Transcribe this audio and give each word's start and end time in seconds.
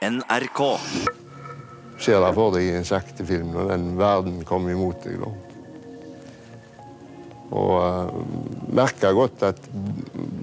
NRK. 0.00 0.60
Ser 2.00 2.22
deg 2.24 2.36
for 2.36 2.54
deg 2.54 2.64
i 2.64 2.76
en 2.78 2.86
sektefilm 2.88 3.50
når 3.52 3.72
den 3.74 3.86
verden 4.00 4.38
kommer 4.48 4.72
imot 4.72 5.02
deg. 5.04 5.20
da. 5.20 5.32
Og 7.50 7.72
uh, 7.82 8.12
merka 8.72 9.10
godt 9.12 9.42
at 9.44 9.58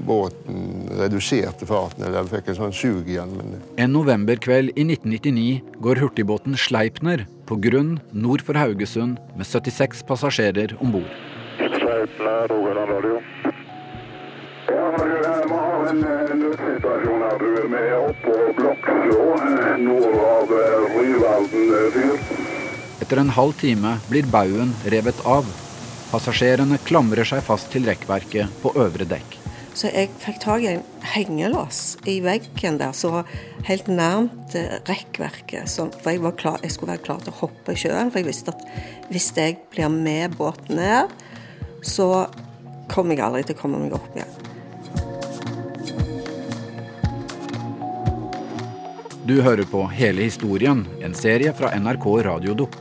båten 0.08 0.92
reduserte 1.00 1.66
farten, 1.68 2.04
eller 2.06 2.28
fikk 2.30 2.52
en 2.52 2.60
sånn 2.60 2.76
sug 2.76 3.08
igjen. 3.10 3.34
Men 3.40 3.56
En 3.82 3.96
novemberkveld 3.96 4.76
i 4.76 4.86
1999 4.86 5.80
går 5.82 6.04
hurtigbåten 6.04 6.60
Sleipner 6.60 7.26
på 7.48 7.58
grunn 7.64 7.96
nord 8.12 8.44
for 8.46 8.60
Haugesund 8.60 9.18
med 9.40 9.48
76 9.48 10.04
passasjerer 10.08 10.76
om 10.84 11.00
bord. 11.00 11.10
Sleipner, 11.58 12.46
Rogaland 12.52 12.94
radio. 12.98 13.22
Ja, 14.68 15.37
en 15.88 16.02
nødsituasjon 16.42 17.24
her. 17.24 17.40
Du 17.40 17.48
er 17.62 17.68
med 17.72 17.94
oppå 18.00 18.36
Blokkså, 18.58 19.24
eh, 19.46 19.74
nord 19.84 20.20
av 20.26 20.54
eh, 20.58 20.86
Ryvalden 20.98 21.74
eh, 21.78 21.88
fyr. 21.96 22.46
Etter 23.04 23.22
en 23.22 23.34
halv 23.38 23.56
time 23.62 23.98
blir 24.10 24.28
baugen 24.32 24.74
revet 24.92 25.20
av. 25.26 25.48
Passasjerene 26.12 26.80
klamrer 26.88 27.28
seg 27.28 27.44
fast 27.46 27.70
til 27.72 27.88
rekkverket 27.88 28.62
på 28.64 28.74
øvre 28.80 29.08
dekk. 29.08 29.38
Så 29.78 29.92
jeg 29.94 30.10
fikk 30.18 30.40
tak 30.42 30.64
i 30.66 30.72
en 30.72 30.84
hengelås 31.14 32.00
i 32.10 32.18
veggen 32.26 32.80
der 32.82 32.96
som 32.98 33.20
var 33.20 33.30
helt 33.68 33.92
nærmt 33.92 34.56
rekkverket. 34.90 35.70
Så, 35.70 35.86
for 36.02 36.16
jeg, 36.16 36.24
var 36.24 36.34
klar, 36.40 36.58
jeg 36.66 36.74
skulle 36.74 36.96
være 36.96 37.06
klar 37.06 37.22
til 37.22 37.36
å 37.36 37.40
hoppe 37.44 37.76
i 37.76 37.80
sjøen, 37.84 38.10
for 38.10 38.24
jeg 38.24 38.32
visste 38.32 38.56
at 38.56 38.66
hvis 39.14 39.30
jeg 39.38 39.60
blir 39.76 39.94
med 39.94 40.34
båten 40.40 40.82
ned, 40.82 41.14
så 41.86 42.26
kommer 42.90 43.14
jeg 43.14 43.28
aldri 43.28 43.46
til 43.46 43.60
å 43.60 43.62
komme 43.62 43.86
meg 43.86 43.94
opp 44.00 44.18
igjen. 44.18 44.47
Du 49.28 49.42
hører 49.42 49.66
på 49.68 49.82
Hele 49.92 50.24
historien, 50.24 50.86
en 51.04 51.12
serie 51.12 51.52
fra 51.52 51.74
NRK 51.76 52.06
Radiodukk. 52.24 52.78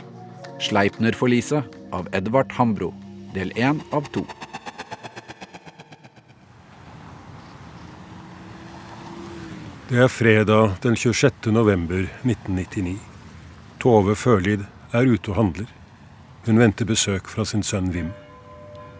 Sleipner-forliset 0.62 1.72
av 1.90 2.06
Edvard 2.14 2.52
Hambro. 2.54 2.92
Del 3.34 3.50
én 3.58 3.80
av 3.90 4.06
to. 4.14 4.22
Det 9.88 9.98
er 10.04 10.12
fredag 10.12 10.78
den 10.86 10.94
26. 10.94 11.50
november 11.50 12.06
1999. 12.22 12.94
Tove 13.82 14.14
Førlid 14.14 14.62
er 14.94 15.10
ute 15.10 15.34
og 15.34 15.40
handler. 15.40 15.66
Hun 16.46 16.62
venter 16.62 16.86
besøk 16.86 17.26
fra 17.26 17.42
sin 17.42 17.66
sønn 17.66 17.90
Wim. 17.90 18.14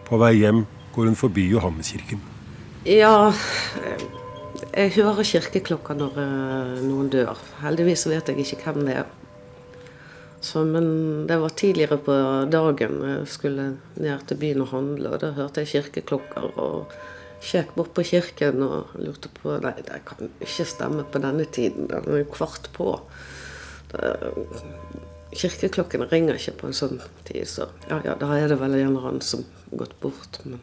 På 0.03 0.19
vei 0.19 0.33
hjem 0.41 0.65
går 0.97 1.13
hun 1.13 1.21
forbi 1.23 1.47
Johanneskirken. 1.55 2.19
Ja, 2.83 3.31
jeg 4.77 4.93
hører 4.97 5.27
kirkeklokka 5.27 5.95
når 5.97 6.19
eh, 6.23 6.73
noen 6.85 7.09
dør. 7.13 7.39
Heldigvis 7.63 8.07
vet 8.09 8.29
jeg 8.31 8.43
ikke 8.43 8.61
hvem 8.65 8.85
det 8.87 8.99
er. 9.03 9.13
Så, 10.41 10.61
men 10.65 11.25
det 11.27 11.39
var 11.41 11.55
tidligere 11.57 11.97
på 11.97 12.15
dagen 12.53 12.99
jeg 13.03 13.27
skulle 13.33 13.67
ned 13.97 14.25
til 14.29 14.39
byen 14.39 14.63
og 14.63 14.71
handle, 14.71 15.15
og 15.15 15.21
da 15.23 15.33
hørte 15.35 15.63
jeg 15.63 15.73
kirkeklokker. 15.73 16.51
og 16.55 16.93
Kjekk 17.37 17.75
bort 17.75 17.91
på 17.93 18.05
kirken 18.05 18.63
og 18.65 18.95
lurte 18.97 19.29
på 19.33 19.59
Nei, 19.61 19.75
det 19.85 19.99
kan 20.07 20.31
ikke 20.41 20.65
stemme 20.65 21.05
på 21.05 21.21
denne 21.21 21.45
tiden. 21.45 21.89
Den 21.91 22.07
er 22.09 22.23
jo 22.23 22.29
kvart 22.33 22.69
på. 22.73 22.95
Det, 23.91 24.13
kirkeklokkene 25.37 26.07
ringer 26.09 26.39
ikke 26.39 26.55
på 26.61 26.69
en 26.69 26.77
sånn 26.77 27.01
tid, 27.27 27.45
så 27.49 27.67
ja, 27.89 27.99
ja, 28.05 28.15
da 28.17 28.31
er 28.37 28.49
det 28.49 28.57
vel 28.61 28.73
en 28.77 28.87
eller 28.87 29.09
annen 29.11 29.25
som 29.25 29.43
har 29.67 29.83
gått 29.83 29.97
bort. 30.01 30.39
Men 30.45 30.61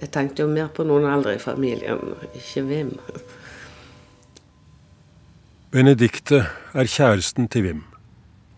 jeg 0.00 0.10
tenkte 0.14 0.44
jo 0.44 0.48
mer 0.48 0.70
på 0.72 0.86
noen 0.88 1.06
eldre 1.10 1.36
i 1.36 1.42
familien, 1.42 2.14
ikke 2.34 2.64
Vim. 2.68 2.92
Benedikte 5.72 6.46
er 6.76 6.88
kjæresten 6.88 7.48
til 7.48 7.66
Wim. 7.66 7.84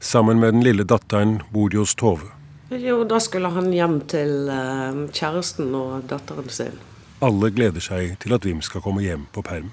Sammen 0.01 0.41
med 0.41 0.53
den 0.53 0.65
lille 0.67 0.85
datteren 0.85 1.41
bor 1.53 1.69
de 1.71 1.79
hos 1.79 1.95
Tove. 1.95 2.31
Jo, 2.75 3.05
da 3.07 3.21
skulle 3.23 3.51
han 3.55 3.71
hjem 3.73 4.01
til 4.11 4.49
eh, 4.51 5.05
kjæresten 5.15 5.75
og 5.79 6.09
datteren 6.11 6.49
sin. 6.51 6.81
Alle 7.23 7.53
gleder 7.55 7.83
seg 7.85 8.17
til 8.23 8.35
at 8.35 8.47
Wim 8.47 8.63
skal 8.67 8.83
komme 8.83 9.05
hjem 9.05 9.29
på 9.33 9.45
perm. 9.47 9.71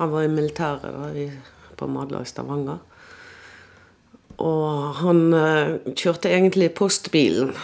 Han 0.00 0.10
var 0.10 0.26
i 0.26 0.32
militæret 0.32 0.82
da, 0.82 1.28
på 1.78 1.86
Madla 1.86 2.24
i 2.24 2.28
Stavanger. 2.28 2.80
Og 4.42 4.98
han 4.98 5.22
eh, 5.38 5.76
kjørte 5.94 6.32
egentlig 6.32 6.72
postbilen. 6.74 7.54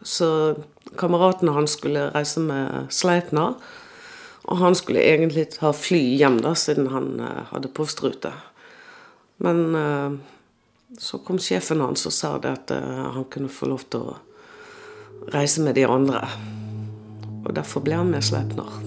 Så 0.00 0.56
kameraten 0.98 1.52
hans 1.54 1.76
skulle 1.78 2.10
reise 2.14 2.42
med 2.42 2.92
Sleipner. 2.94 3.56
Og 4.46 4.60
han 4.60 4.76
skulle 4.78 5.02
egentlig 5.02 5.48
ta 5.56 5.72
fly 5.74 6.02
hjem, 6.20 6.38
da, 6.44 6.54
siden 6.54 6.90
han 6.92 7.20
eh, 7.20 7.42
hadde 7.50 7.72
postrute. 7.74 8.30
Men 9.42 9.62
eh, 9.74 10.12
så 10.98 11.18
kom 11.18 11.40
sjefen 11.42 11.82
hans 11.82 12.06
og 12.06 12.14
sa 12.14 12.36
det 12.38 12.54
at 12.54 12.74
eh, 12.76 13.06
han 13.18 13.26
kunne 13.32 13.50
få 13.50 13.72
lov 13.72 13.88
til 13.90 14.06
å 14.06 14.18
reise 15.34 15.66
med 15.66 15.74
de 15.74 15.88
andre. 15.90 16.22
Og 17.42 17.54
derfor 17.58 17.82
ble 17.82 17.98
han 17.98 18.14
med 18.14 18.22
Sleipner. 18.26 18.85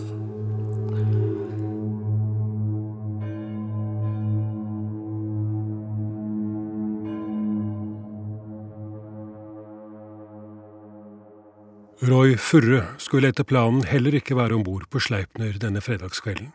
Roy 12.09 12.37
Furre 12.37 12.85
skulle 12.97 13.29
etter 13.29 13.45
planen 13.45 13.83
heller 13.85 14.15
ikke 14.17 14.33
være 14.37 14.55
om 14.57 14.63
bord 14.65 14.87
på 14.89 15.01
Sleipner 15.03 15.57
denne 15.61 15.81
fredagskvelden. 15.83 16.47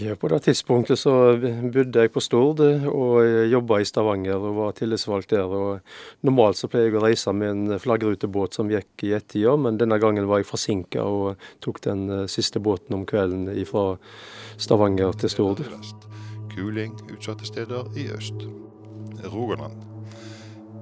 Ja, 0.00 0.16
På 0.16 0.28
det 0.28 0.40
tidspunktet 0.42 0.98
så 0.98 1.12
bodde 1.74 2.00
jeg 2.00 2.10
på 2.10 2.22
Stord 2.24 2.62
og 2.62 3.50
jobba 3.50 3.80
i 3.80 3.86
Stavanger 3.86 4.40
og 4.40 4.56
var 4.56 4.74
tillitsvalgt 4.78 5.30
der. 5.30 5.44
og 5.44 5.80
Normalt 6.26 6.58
så 6.58 6.70
pleier 6.72 6.88
jeg 6.88 6.98
å 6.98 7.04
reise 7.04 7.32
med 7.36 7.50
en 7.50 7.78
flaggrutebåt 7.78 8.58
som 8.58 8.70
gikk 8.72 9.04
i 9.04 9.12
ett-tida, 9.18 9.54
men 9.56 9.78
denne 9.78 10.00
gangen 10.02 10.26
var 10.26 10.42
jeg 10.42 10.50
forsinka 10.50 11.04
og 11.04 11.46
tok 11.60 11.82
den 11.86 12.08
eh, 12.10 12.26
siste 12.26 12.58
båten 12.58 12.96
om 12.96 13.06
kvelden 13.06 13.46
fra 13.68 13.96
Stavanger 14.56 15.12
til 15.20 15.30
Stord. 15.30 15.64
Kuling 16.56 16.98
utsatte 17.12 17.46
steder 17.46 17.90
i 17.94 18.10
øst. 18.10 18.46
Rogaland. 19.30 19.84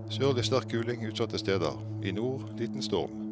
Sørlig 0.08 0.48
sterk 0.48 0.70
kuling 0.72 1.04
utsatte 1.10 1.38
steder. 1.38 1.76
I 2.04 2.12
nord 2.12 2.54
liten 2.56 2.80
storm. 2.80 3.27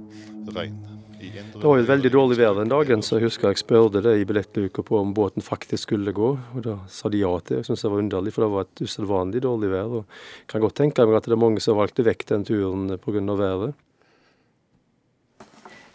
Regn. 0.55 0.77
Det 1.17 1.63
var 1.63 1.79
jo 1.79 1.83
et 1.83 1.89
veldig 1.89 2.11
dårlig 2.13 2.37
vær 2.39 2.59
den 2.59 2.69
dagen, 2.71 3.03
så 3.03 3.17
jeg 3.17 3.31
husker 3.31 3.49
jeg 3.49 3.61
spurte 3.63 4.03
det 4.05 4.13
i 4.21 4.27
billettluka 4.29 4.85
på 4.85 4.99
om 5.01 5.15
båten 5.17 5.45
faktisk 5.45 5.89
skulle 5.89 6.13
gå. 6.15 6.29
Og 6.37 6.65
da 6.65 6.77
sa 6.93 7.09
de 7.09 7.23
ja 7.23 7.33
til. 7.41 7.61
Jeg 7.61 7.69
syntes 7.69 7.87
det 7.87 7.93
var 7.93 8.03
underlig, 8.03 8.35
for 8.35 8.45
det 8.45 8.53
var 8.53 8.67
et 8.67 8.85
usedvanlig 8.85 9.43
dårlig 9.47 9.71
vær. 9.73 9.95
Og 10.01 10.03
jeg 10.05 10.51
kan 10.53 10.65
godt 10.67 10.77
tenke 10.83 11.07
meg 11.09 11.17
at 11.19 11.29
det 11.29 11.37
er 11.37 11.41
mange 11.41 11.65
som 11.65 11.81
valgte 11.81 12.05
vekk 12.07 12.27
den 12.33 12.45
turen 12.45 12.99
pga. 13.01 13.25
været. 13.41 13.75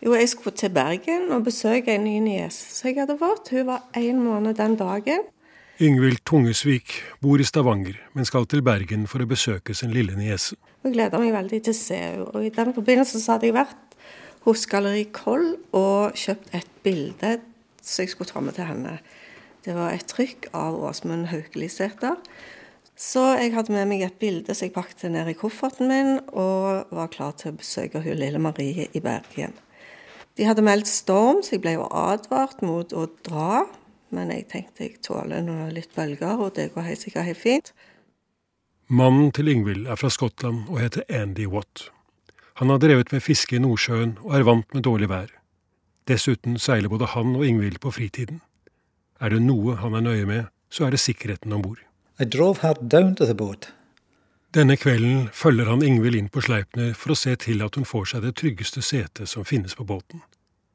Jo, 0.01 0.15
jeg 0.15 0.29
skulle 0.29 0.57
til 0.57 0.73
Bergen 0.73 1.29
og 1.31 1.43
besøke 1.45 1.93
en 1.93 2.03
ny 2.03 2.17
niese 2.25 2.73
som 2.73 2.89
jeg 2.89 3.03
hadde 3.03 3.19
fått. 3.19 3.51
Hun 3.53 3.67
var 3.67 3.83
én 3.93 4.17
måned 4.17 4.57
den 4.57 4.75
dagen. 4.75 5.29
Yngvild 5.81 6.25
Tungesvik 6.25 6.91
bor 7.21 7.39
i 7.39 7.45
Stavanger, 7.45 7.99
men 8.13 8.25
skal 8.25 8.45
til 8.45 8.61
Bergen 8.61 9.07
for 9.07 9.21
å 9.21 9.29
besøke 9.29 9.73
sin 9.77 9.93
lille 9.93 10.17
niese. 10.17 10.57
Jeg 10.81 10.95
gleder 10.95 11.21
meg 11.21 11.33
veldig 11.33 11.61
til 11.61 11.73
å 11.73 11.77
se 11.77 11.97
henne. 12.01 12.25
Og 12.33 12.45
i 12.45 12.49
den 12.49 12.73
forbindelse 12.73 13.21
så 13.21 13.35
hadde 13.35 13.51
jeg 13.51 13.55
vært 13.55 13.90
hos 14.45 14.65
Galleri 14.69 15.07
Koll 15.13 15.55
og 15.77 16.17
kjøpt 16.17 16.53
et 16.57 16.69
bilde 16.85 17.37
som 17.81 18.03
jeg 18.03 18.13
skulle 18.13 18.31
ta 18.31 18.41
med 18.43 18.57
til 18.57 18.69
henne. 18.69 18.97
Det 19.65 19.75
var 19.77 19.93
et 19.93 20.07
trykk 20.09 20.49
av 20.57 20.77
Åsmund 20.81 21.29
Haukelisæter. 21.29 22.17
Så 22.97 23.23
jeg 23.39 23.53
hadde 23.55 23.73
med 23.73 23.87
meg 23.89 24.03
et 24.05 24.17
bilde 24.21 24.53
som 24.53 24.67
jeg 24.67 24.75
pakket 24.75 25.09
ned 25.13 25.29
i 25.31 25.37
kofferten 25.37 25.89
min, 25.89 26.19
og 26.37 26.89
var 26.93 27.09
klar 27.13 27.33
til 27.37 27.53
å 27.53 27.57
besøke 27.57 28.01
hun 28.03 28.17
lille 28.17 28.41
Marie 28.41 28.87
i 28.93 29.01
Bergen. 29.01 29.55
De 30.37 30.45
hadde 30.47 30.65
meldt 30.65 30.89
storm, 30.89 31.41
så 31.43 31.55
jeg 31.55 31.63
ble 31.63 31.75
jo 31.75 31.87
advart 31.89 32.61
mot 32.65 32.93
å 32.93 33.07
dra. 33.25 33.63
Men 34.13 34.31
jeg 34.33 34.47
tenkte 34.51 34.85
jeg 34.85 34.99
tåler 35.05 35.43
noen 35.45 35.73
litt 35.75 35.91
bølger, 35.95 36.37
og 36.41 36.53
det 36.57 36.71
går 36.75 36.89
helt 36.89 37.03
sikkert 37.03 37.29
helt 37.29 37.41
fint. 37.41 37.73
Mannen 38.91 39.31
til 39.31 39.47
Yngvild 39.47 39.87
er 39.87 39.99
fra 39.99 40.11
Skottland 40.11 40.65
og 40.67 40.81
heter 40.81 41.05
Andy 41.07 41.47
Watt. 41.49 41.87
Han 42.59 42.69
har 42.69 42.81
drevet 42.83 43.11
med 43.11 43.23
fiske 43.23 43.55
i 43.55 43.61
Nordsjøen 43.63 44.17
og 44.21 44.35
er 44.35 44.47
vant 44.47 44.73
med 44.73 44.83
dårlig 44.87 45.09
vær. 45.11 45.29
Dessuten 46.09 46.57
seiler 46.59 46.89
både 46.91 47.11
han 47.13 47.35
og 47.37 47.45
Ingvild 47.47 47.79
på 47.83 47.91
fritiden. 47.95 48.41
Er 49.21 49.29
det 49.29 49.41
noe 49.45 49.77
han 49.79 49.95
er 49.95 50.03
nøye 50.03 50.25
med, 50.25 50.49
så 50.69 50.87
er 50.87 50.95
det 50.95 50.99
sikkerheten 50.99 51.53
om 51.53 51.61
bord. 51.61 51.79
Denne 54.51 54.75
kvelden 54.75 55.29
følger 55.33 55.69
han 55.69 55.83
Ingvild 55.85 56.17
inn 56.19 56.29
på 56.29 56.41
Sleipner 56.43 56.91
for 56.97 57.13
å 57.13 57.19
se 57.19 57.35
til 57.39 57.63
at 57.63 57.77
hun 57.79 57.87
får 57.87 58.11
seg 58.11 58.25
det 58.25 58.33
tryggeste 58.41 58.83
setet 58.83 59.29
som 59.31 59.47
finnes 59.47 59.77
på 59.77 59.87
båten. 59.87 60.25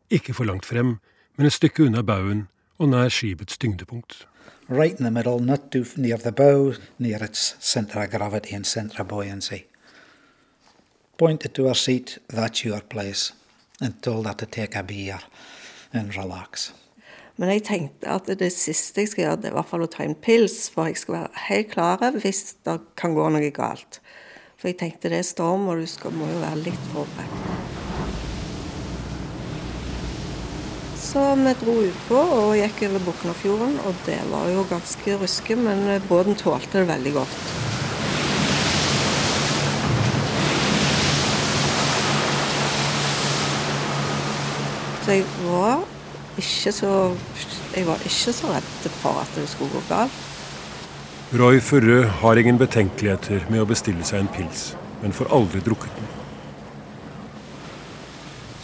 Ikke 0.08 0.32
for 0.34 0.48
langt 0.48 0.64
frem, 0.64 0.96
men 1.36 1.46
et 1.46 1.52
stykke 1.58 1.84
unna 1.90 2.02
baugen 2.06 2.46
og 2.78 2.92
nær 2.94 3.12
skipets 3.12 3.58
tyngdepunkt. 3.58 4.24
Right 4.68 4.98
in 4.98 5.04
the 5.04 5.10
middle, 5.10 5.38
not 5.40 5.70
too 5.70 5.84
near 5.96 6.18
the 6.18 6.32
bow, 6.32 6.74
near 6.98 7.22
its 7.22 7.54
center 7.60 8.00
of 8.00 8.10
gravity 8.10 8.54
and 8.54 8.66
center 8.66 9.02
of 9.02 9.08
buoyancy. 9.08 9.66
Pointed 11.18 11.54
to 11.54 11.66
her 11.66 11.74
seat, 11.74 12.18
that's 12.28 12.64
your 12.64 12.80
place, 12.80 13.32
and 13.80 14.02
told 14.02 14.26
her 14.26 14.34
to 14.34 14.46
take 14.46 14.76
a 14.76 14.82
beer 14.82 15.18
and 15.92 16.14
relax. 16.14 16.72
Men 17.36 17.50
jeg 17.52 17.62
tenkte 17.68 18.08
at 18.08 18.28
det 18.40 18.48
siste 18.52 19.00
jeg 19.00 19.12
skal 19.12 19.24
gjøre, 19.24 19.38
det 19.40 19.48
er 19.48 19.54
i 19.54 19.56
hvert 19.58 19.70
fall 19.70 19.84
å 19.84 19.88
ta 19.92 20.04
en 20.04 20.16
pils, 20.16 20.70
for 20.72 20.88
jeg 20.88 21.00
skal 21.00 21.18
være 21.18 21.42
helt 21.48 21.70
klar 21.72 22.04
hvis 22.16 22.42
det 22.68 22.78
kan 23.00 23.16
gå 23.16 23.28
noe 23.32 23.50
galt. 23.52 24.00
For 24.56 24.68
jeg 24.70 24.78
tenkte 24.80 25.12
det 25.12 25.20
er 25.20 25.28
storm, 25.28 25.68
og 25.68 25.80
du 25.80 25.88
skal, 25.88 26.12
må 26.16 26.28
jo 26.28 26.40
være 26.40 26.64
litt 26.64 26.86
forberedt. 26.92 27.66
Så 31.00 31.22
vi 31.40 31.52
dro 31.60 31.74
utpå 31.86 32.22
og 32.40 32.56
gikk 32.58 32.82
over 32.90 33.04
Buknafjorden, 33.08 33.76
og 33.88 34.04
det 34.08 34.20
var 34.32 34.48
jo 34.52 34.64
ganske 34.68 35.16
ruske, 35.20 35.56
men 35.56 35.86
båten 36.08 36.36
tålte 36.40 36.82
det 36.82 36.88
veldig 36.92 37.12
godt. 37.16 37.85
Så 45.06 45.14
jeg 45.14 45.24
var 45.46 45.84
ikke 46.34 46.72
så 46.74 46.88
Jeg 47.76 47.86
var 47.86 48.00
ikke 48.02 48.32
så 48.34 48.48
redd 48.50 48.86
for 48.98 49.20
at 49.20 49.36
det 49.38 49.44
skulle 49.46 49.70
gå 49.70 49.82
galt. 49.86 50.16
Roy 51.38 51.60
Furre 51.62 52.08
har 52.22 52.40
ingen 52.40 52.58
betenkeligheter 52.58 53.44
med 53.50 53.62
å 53.62 53.68
bestille 53.70 54.02
seg 54.06 54.24
en 54.24 54.30
pils, 54.34 54.64
men 55.02 55.14
får 55.14 55.30
aldri 55.36 55.60
drukket 55.62 55.94
den. 55.94 56.08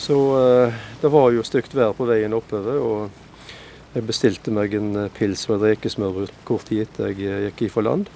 Så 0.03 0.19
eh, 0.41 0.83
det 1.03 1.13
var 1.15 1.31
jo 1.31 1.47
stygt 1.47 1.77
vær 1.79 1.95
på 1.95 2.09
veien 2.11 2.35
oppover, 2.35 2.81
og 2.83 3.95
jeg 3.95 4.07
bestilte 4.09 4.55
meg 4.55 4.75
en 4.75 5.05
eh, 5.05 5.11
pils 5.15 5.47
og 5.47 5.61
et 5.61 5.77
rekesmørbrød 5.77 6.35
kort 6.49 6.67
tid 6.71 6.89
etter 6.89 7.13
jeg 7.13 7.23
eh, 7.29 7.45
gikk 7.51 7.69
ifra 7.69 7.87
land. 7.87 8.11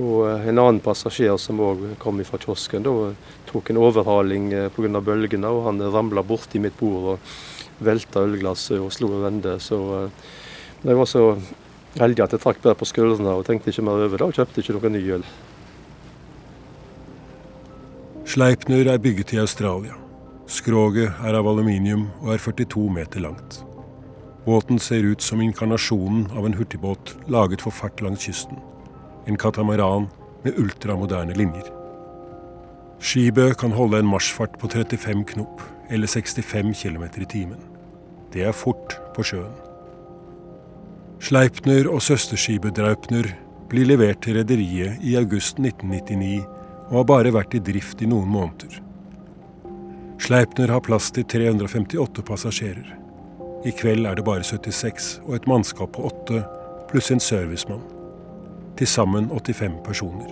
Og 0.00 0.26
en 0.32 0.58
annen 0.58 0.80
passasjer 0.80 1.36
som 1.40 1.60
òg 1.60 1.82
kom 2.00 2.20
fra 2.24 2.40
kiosken, 2.40 2.86
da 2.86 3.12
tok 3.50 3.70
en 3.70 3.80
overhaling 3.82 4.50
pga. 4.72 5.00
bølgene, 5.00 5.48
og 5.48 5.66
han 5.66 5.82
ramla 5.92 6.22
borti 6.24 6.58
mitt 6.58 6.78
bord 6.78 7.14
og 7.14 7.18
velta 7.84 8.24
ølglasset 8.24 8.80
og 8.80 8.92
slo 8.92 9.12
en 9.16 9.24
vende. 9.26 9.58
Så 9.60 10.10
jeg 10.84 10.96
var 10.96 11.08
så 11.08 11.24
heldig 12.00 12.24
at 12.24 12.32
jeg 12.32 12.40
trakk 12.40 12.62
bare 12.62 12.78
på 12.78 12.88
skuldrene 12.88 13.34
og 13.34 13.44
tenkte 13.46 13.72
ikke 13.72 13.84
mer 13.84 14.04
over 14.06 14.16
det, 14.16 14.28
og 14.28 14.36
kjøpte 14.36 14.62
ikke 14.62 14.76
noe 14.78 14.92
ny 14.94 15.02
øl. 15.18 15.26
Sleipner 18.30 18.86
er 18.92 19.02
bygget 19.02 19.34
i 19.34 19.40
Australia. 19.42 19.96
Skroget 20.46 21.12
er 21.26 21.34
av 21.34 21.46
aluminium 21.50 22.08
og 22.22 22.34
er 22.36 22.42
42 22.42 22.86
meter 22.94 23.24
langt. 23.26 23.64
Båten 24.46 24.78
ser 24.78 25.04
ut 25.04 25.22
som 25.22 25.42
inkarnasjonen 25.42 26.30
av 26.32 26.46
en 26.46 26.56
hurtigbåt 26.56 27.16
laget 27.28 27.62
for 27.66 27.74
fart 27.74 28.00
langs 28.00 28.24
kysten. 28.24 28.69
En 29.30 29.36
katamaran 29.38 30.08
med 30.42 30.56
ultramoderne 30.58 31.34
linjer. 31.38 31.68
Skibø 32.98 33.52
kan 33.54 33.70
holde 33.70 34.00
en 34.02 34.08
marsjfart 34.10 34.56
på 34.58 34.68
35 34.72 35.22
knop, 35.24 35.62
eller 35.90 36.10
65 36.10 36.72
km 36.82 37.04
i 37.22 37.26
timen. 37.30 37.60
Det 38.32 38.42
er 38.42 38.56
fort 38.56 38.96
på 39.14 39.22
sjøen. 39.22 39.54
Sleipner 41.22 41.86
og 41.92 42.02
søsterskipet 42.02 42.74
Draupner 42.74 43.28
blir 43.70 43.86
levert 43.86 44.18
til 44.26 44.40
rederiet 44.40 44.98
i 44.98 45.14
august 45.20 45.62
1999 45.62 46.42
og 46.88 46.96
har 46.98 47.06
bare 47.12 47.34
vært 47.38 47.54
i 47.54 47.62
drift 47.70 48.02
i 48.02 48.10
noen 48.10 48.34
måneder. 48.34 48.80
Sleipner 50.18 50.74
har 50.74 50.82
plass 50.82 51.12
til 51.14 51.28
358 51.36 52.26
passasjerer. 52.26 52.90
I 53.62 53.78
kveld 53.78 54.10
er 54.10 54.18
det 54.18 54.26
bare 54.26 54.42
76 54.42 55.20
og 55.28 55.38
et 55.38 55.48
mannskap 55.48 55.94
på 55.94 56.10
åtte, 56.10 56.42
pluss 56.90 57.14
en 57.14 57.22
servicemann. 57.22 57.99
Til 58.80 58.88
sammen 58.88 59.28
85 59.28 59.76
personer. 59.84 60.30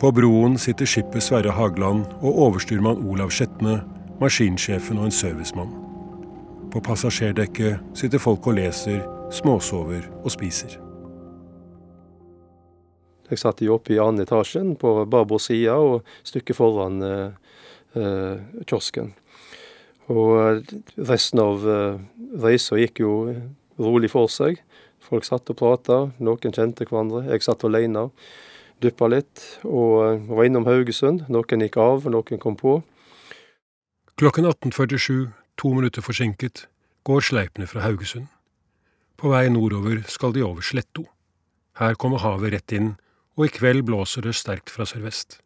På 0.00 0.10
broen 0.16 0.56
sitter 0.58 0.88
skipet 0.88 1.22
Sverre 1.22 1.52
Hagland 1.52 2.06
og 2.22 2.38
overstyrmann 2.46 3.04
Olav 3.04 3.30
Skjetne, 3.30 3.82
maskinsjefen 4.20 4.98
og 4.98 5.10
en 5.10 5.14
servicemann. 5.14 5.76
På 6.72 6.80
passasjerdekket 6.80 7.84
sitter 7.94 8.18
folk 8.18 8.48
og 8.48 8.56
leser, 8.56 9.04
småsover 9.30 10.08
og 10.24 10.32
spiser. 10.32 10.78
Jeg 13.30 13.38
satt 13.38 13.60
jo 13.62 13.76
oppe 13.76 13.94
i 13.94 14.00
andre 14.00 14.24
etasjen 14.24 14.74
på 14.80 15.04
babord 15.04 15.40
side 15.40 15.76
og 15.76 16.00
stykket 16.24 16.56
foran 16.56 16.98
eh, 17.04 17.30
Eh, 17.92 18.36
kiosken. 18.64 19.10
Og 20.08 20.64
resten 20.96 21.40
av 21.42 21.64
eh, 21.68 21.98
reisa 22.40 22.78
gikk 22.80 23.02
jo 23.04 23.12
rolig 23.76 24.08
for 24.12 24.32
seg. 24.32 24.62
Folk 25.12 25.26
satt 25.28 25.50
og 25.52 25.58
prata, 25.60 25.96
noen 26.24 26.54
kjente 26.56 26.86
hverandre. 26.88 27.26
Jeg 27.28 27.44
satt 27.44 27.66
alene, 27.68 28.06
dyppa 28.80 29.10
litt 29.12 29.42
og 29.68 30.22
var 30.30 30.46
innom 30.48 30.64
Haugesund. 30.64 31.26
Noen 31.28 31.64
gikk 31.66 31.76
av, 31.76 32.06
noen 32.08 32.40
kom 32.40 32.56
på. 32.56 32.78
Klokken 34.16 34.48
18.47, 34.48 35.26
to 35.60 35.72
minutter 35.76 36.04
forsinket, 36.04 36.64
går 37.04 37.26
sleipene 37.28 37.68
fra 37.68 37.84
Haugesund. 37.84 38.30
På 39.20 39.34
vei 39.34 39.50
nordover 39.52 40.00
skal 40.08 40.32
de 40.32 40.46
over 40.48 40.64
Sletto. 40.64 41.04
Her 41.76 41.92
kommer 42.00 42.24
havet 42.24 42.56
rett 42.56 42.72
inn, 42.72 42.94
og 43.36 43.50
i 43.50 43.52
kveld 43.52 43.84
blåser 43.84 44.24
det 44.24 44.32
sterkt 44.40 44.72
fra 44.72 44.88
sørvest. 44.88 45.42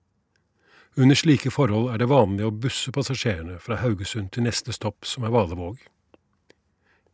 Under 0.95 1.19
slike 1.19 1.51
forhold 1.51 1.91
er 1.91 1.99
det 1.99 2.13
vanlig 2.15 2.47
å 2.47 2.55
busse 2.55 2.95
passasjerene 2.95 3.59
fra 3.67 3.83
Haugesund 3.83 4.31
til 4.31 4.47
neste 4.47 4.71
stopp, 4.79 5.03
som 5.03 5.27
er 5.27 5.35
Valevåg. 5.35 5.83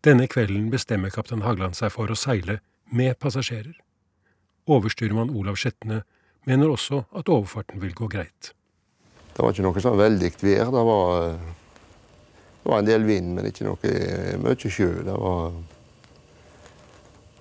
Denne 0.03 0.27
kvelden 0.27 0.67
bestemmer 0.73 1.13
kaptein 1.15 1.45
Hagland 1.47 1.77
seg 1.79 1.93
for 1.95 2.11
å 2.11 2.17
seile 2.19 2.57
med 2.91 3.15
passasjerer. 3.23 3.77
Overstyrmann 4.67 5.31
Olav 5.31 5.55
Skjetne 5.63 6.01
mener 6.49 6.73
også 6.75 7.05
at 7.15 7.31
overfarten 7.31 7.79
vil 7.83 7.95
gå 7.95 8.09
greit. 8.11 8.51
Det 9.33 9.45
var 9.45 9.55
ikke 9.55 9.65
noe 9.65 9.83
sånn 9.85 10.01
veldig 10.01 10.31
vær. 10.41 10.73
Det 10.75 10.83
var, 10.89 11.29
det 11.39 12.67
var, 12.73 12.81
en 12.81 12.89
del 12.91 13.07
vind, 13.07 13.31
men 13.37 13.47
ikke 13.47 13.69
noe 13.69 13.93
mye 14.43 14.73
sjø. 14.75 14.91
Det 15.07 15.15
var, 15.23 15.55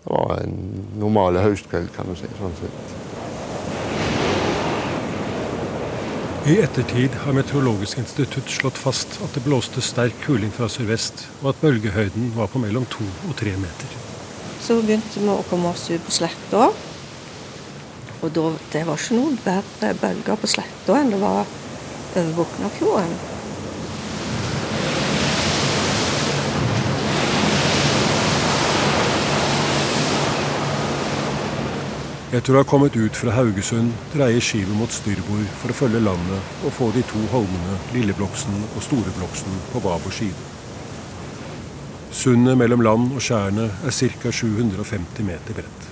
det 0.06 0.14
var 0.14 0.36
en 0.44 0.56
normal 1.02 1.42
høstkveld, 1.42 1.90
kan 1.98 2.14
du 2.14 2.16
si. 2.20 2.30
sånn 2.38 2.56
sett. 2.62 3.11
I 6.42 6.56
ettertid 6.58 7.14
har 7.22 7.36
Meteorologisk 7.38 8.00
institutt 8.02 8.48
slått 8.50 8.80
fast 8.82 9.20
at 9.22 9.36
det 9.38 9.44
blåste 9.46 9.82
sterk 9.86 10.16
kuling 10.24 10.50
fra 10.50 10.66
sørvest, 10.74 11.28
og 11.44 11.52
at 11.52 11.60
bølgehøyden 11.62 12.32
var 12.34 12.50
på 12.50 12.58
mellom 12.64 12.88
to 12.90 13.06
og 13.30 13.36
tre 13.38 13.54
meter. 13.62 13.92
Så 14.58 14.80
begynte 14.82 15.22
vi 15.22 15.30
å 15.30 15.44
komme 15.52 15.70
oss 15.70 15.84
ut 15.92 16.02
på 16.02 16.16
sletta. 16.16 16.72
Og 18.26 18.34
da, 18.34 18.48
det 18.74 18.82
var 18.90 18.98
ikke 18.98 19.20
noen 19.20 19.38
verre 19.46 19.94
bølger 20.02 20.42
på 20.42 20.50
sletta 20.50 20.98
enn 20.98 21.14
det 21.14 21.22
var 21.22 21.46
over 21.46 22.34
Buknafjorden. 22.40 23.14
Etter 32.32 32.56
å 32.56 32.62
ha 32.62 32.64
kommet 32.64 32.96
ut 32.96 33.18
fra 33.20 33.34
Haugesund 33.36 33.92
dreier 34.14 34.40
skipet 34.40 34.72
mot 34.80 34.94
styrbord 34.96 35.50
for 35.60 35.74
å 35.74 35.76
følge 35.76 36.00
landet 36.00 36.62
og 36.64 36.72
få 36.78 36.88
de 36.96 37.02
to 37.10 37.20
holmene 37.34 37.74
Lillebloksen 37.92 38.56
og 38.70 38.86
Storebloksen 38.86 39.58
på 39.74 39.82
babord 39.84 40.16
side. 40.16 40.46
Sundet 42.16 42.56
mellom 42.56 42.86
land 42.88 43.12
og 43.18 43.20
skjærene 43.26 43.68
er 43.84 44.16
ca. 44.24 44.32
750 44.32 45.28
meter 45.28 45.60
bredt. 45.60 45.88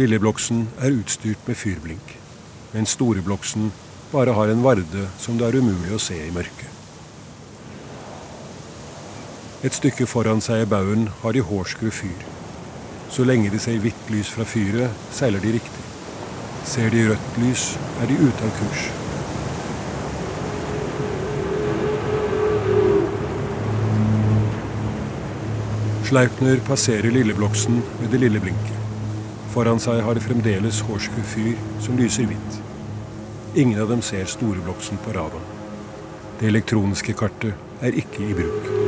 Lillebloksen 0.00 0.70
er 0.80 0.96
utstyrt 0.96 1.44
med 1.44 1.60
fyrblink, 1.60 2.16
mens 2.72 2.96
Storebloksen 2.96 3.68
bare 4.08 4.32
har 4.32 4.48
en 4.48 4.64
varde 4.64 5.10
som 5.20 5.36
det 5.36 5.50
er 5.50 5.60
umulig 5.60 5.92
å 5.92 6.00
se 6.00 6.16
i 6.16 6.32
mørket. 6.32 6.70
Et 9.68 9.76
stykke 9.76 10.08
foran 10.08 10.40
seg 10.40 10.64
i 10.64 10.70
baugen 10.72 11.10
har 11.20 11.36
de 11.36 11.44
hårskru 11.44 11.92
fyr. 11.92 12.41
Så 13.12 13.24
lenge 13.28 13.50
de 13.52 13.58
ser 13.60 13.76
hvitt 13.76 14.08
lys 14.08 14.30
fra 14.32 14.44
fyret, 14.48 14.88
seiler 15.12 15.42
de 15.44 15.52
riktig. 15.52 15.82
Ser 16.64 16.88
de 16.94 17.02
rødt 17.10 17.40
lys, 17.42 17.64
er 18.00 18.08
de 18.08 18.16
ute 18.16 18.46
av 18.46 18.54
kurs. 18.56 18.86
Sleipner 26.08 26.60
passerer 26.64 27.12
Lillebloksen 27.12 27.82
med 28.00 28.10
det 28.12 28.20
lille 28.24 28.40
blinket. 28.40 28.80
Foran 29.52 29.80
seg 29.80 30.00
har 30.04 30.16
det 30.16 30.24
fremdeles 30.24 30.80
Horsku 30.88 31.20
fyr 31.34 31.60
som 31.84 32.00
lyser 32.00 32.28
hvitt. 32.30 32.60
Ingen 33.60 33.80
av 33.84 33.92
dem 33.92 34.00
ser 34.04 34.24
Storebloksen 34.24 35.00
på 35.04 35.12
radaren. 35.12 35.50
Det 36.40 36.48
elektroniske 36.48 37.12
kartet 37.16 37.84
er 37.84 38.00
ikke 38.04 38.24
i 38.24 38.38
bruk. 38.40 38.81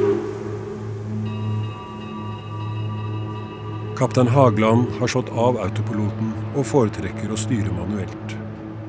Kaptein 3.96 4.28
Hagland 4.28 4.86
har 5.00 5.06
slått 5.06 5.28
av 5.30 5.60
autopiloten 5.62 6.32
og 6.58 6.64
foretrekker 6.66 7.30
å 7.30 7.36
styre 7.38 7.70
manuelt. 7.70 8.32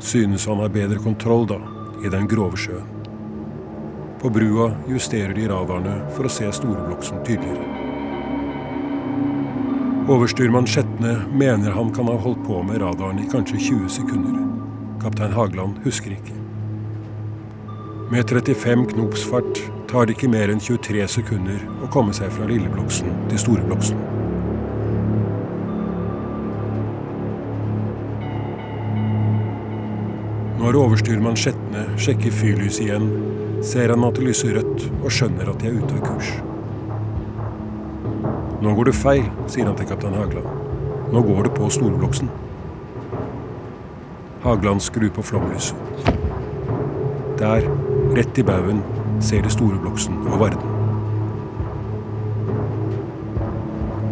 Synes 0.01 0.47
han 0.49 0.63
har 0.63 0.71
bedre 0.73 0.97
kontroll 0.97 1.45
da, 1.45 1.59
i 2.01 2.09
den 2.09 2.25
grove 2.29 2.57
sjøen. 2.57 2.87
På 4.21 4.31
brua 4.33 4.71
justerer 4.89 5.35
de 5.37 5.45
radarene 5.51 5.99
for 6.15 6.25
å 6.25 6.31
se 6.33 6.49
storebloksen 6.57 7.21
tydeligere. 7.27 7.67
Overstyrmann 10.09 10.65
Skjetne 10.69 11.13
mener 11.37 11.77
han 11.77 11.93
kan 11.93 12.09
ha 12.09 12.17
holdt 12.25 12.41
på 12.47 12.63
med 12.65 12.81
radaren 12.81 13.21
i 13.21 13.29
kanskje 13.29 13.61
20 13.61 13.93
sekunder. 13.99 14.41
Kaptein 15.05 15.37
Hagland 15.37 15.85
husker 15.85 16.17
ikke. 16.17 16.33
Med 18.09 18.25
35 18.25 18.89
knops 18.95 19.29
fart 19.29 19.61
tar 19.89 20.09
det 20.09 20.17
ikke 20.17 20.33
mer 20.33 20.49
enn 20.49 20.61
23 20.61 21.05
sekunder 21.19 21.61
å 21.85 21.93
komme 21.93 22.13
seg 22.13 22.33
fra 22.33 22.49
Lillebloksen 22.49 23.25
til 23.29 23.45
Storebloksen. 23.45 24.04
Når 30.75 30.89
overstyrmann 30.89 31.37
Skjetne 31.39 31.81
sjekker 31.95 32.33
fyrlyset 32.35 32.81
igjen, 32.83 33.05
ser 33.63 33.93
han 33.93 34.01
at 34.03 34.17
det 34.17 34.25
lyser 34.25 34.57
rødt, 34.57 34.81
og 34.97 35.13
skjønner 35.15 35.47
at 35.47 35.61
de 35.61 35.69
er 35.69 35.77
ute 35.79 35.95
av 35.95 36.01
kurs. 36.03 36.33
Nå 38.59 38.73
går 38.75 38.89
det 38.89 38.95
feil, 38.97 39.23
sier 39.47 39.69
han 39.69 39.77
til 39.79 39.87
kaptein 39.87 40.17
Hagland. 40.19 40.49
Nå 41.15 41.21
går 41.29 41.47
det 41.47 41.53
på 41.55 41.69
Storbloksen. 41.71 42.27
Hagland 44.43 44.83
skrur 44.83 45.13
på 45.15 45.23
flomlyset. 45.23 45.79
Der, 47.39 47.71
rett 48.19 48.43
i 48.43 48.43
baugen, 48.43 48.83
ser 49.23 49.47
de 49.47 49.55
Storebloksen 49.55 50.25
og 50.25 50.41
Varden. 50.43 50.73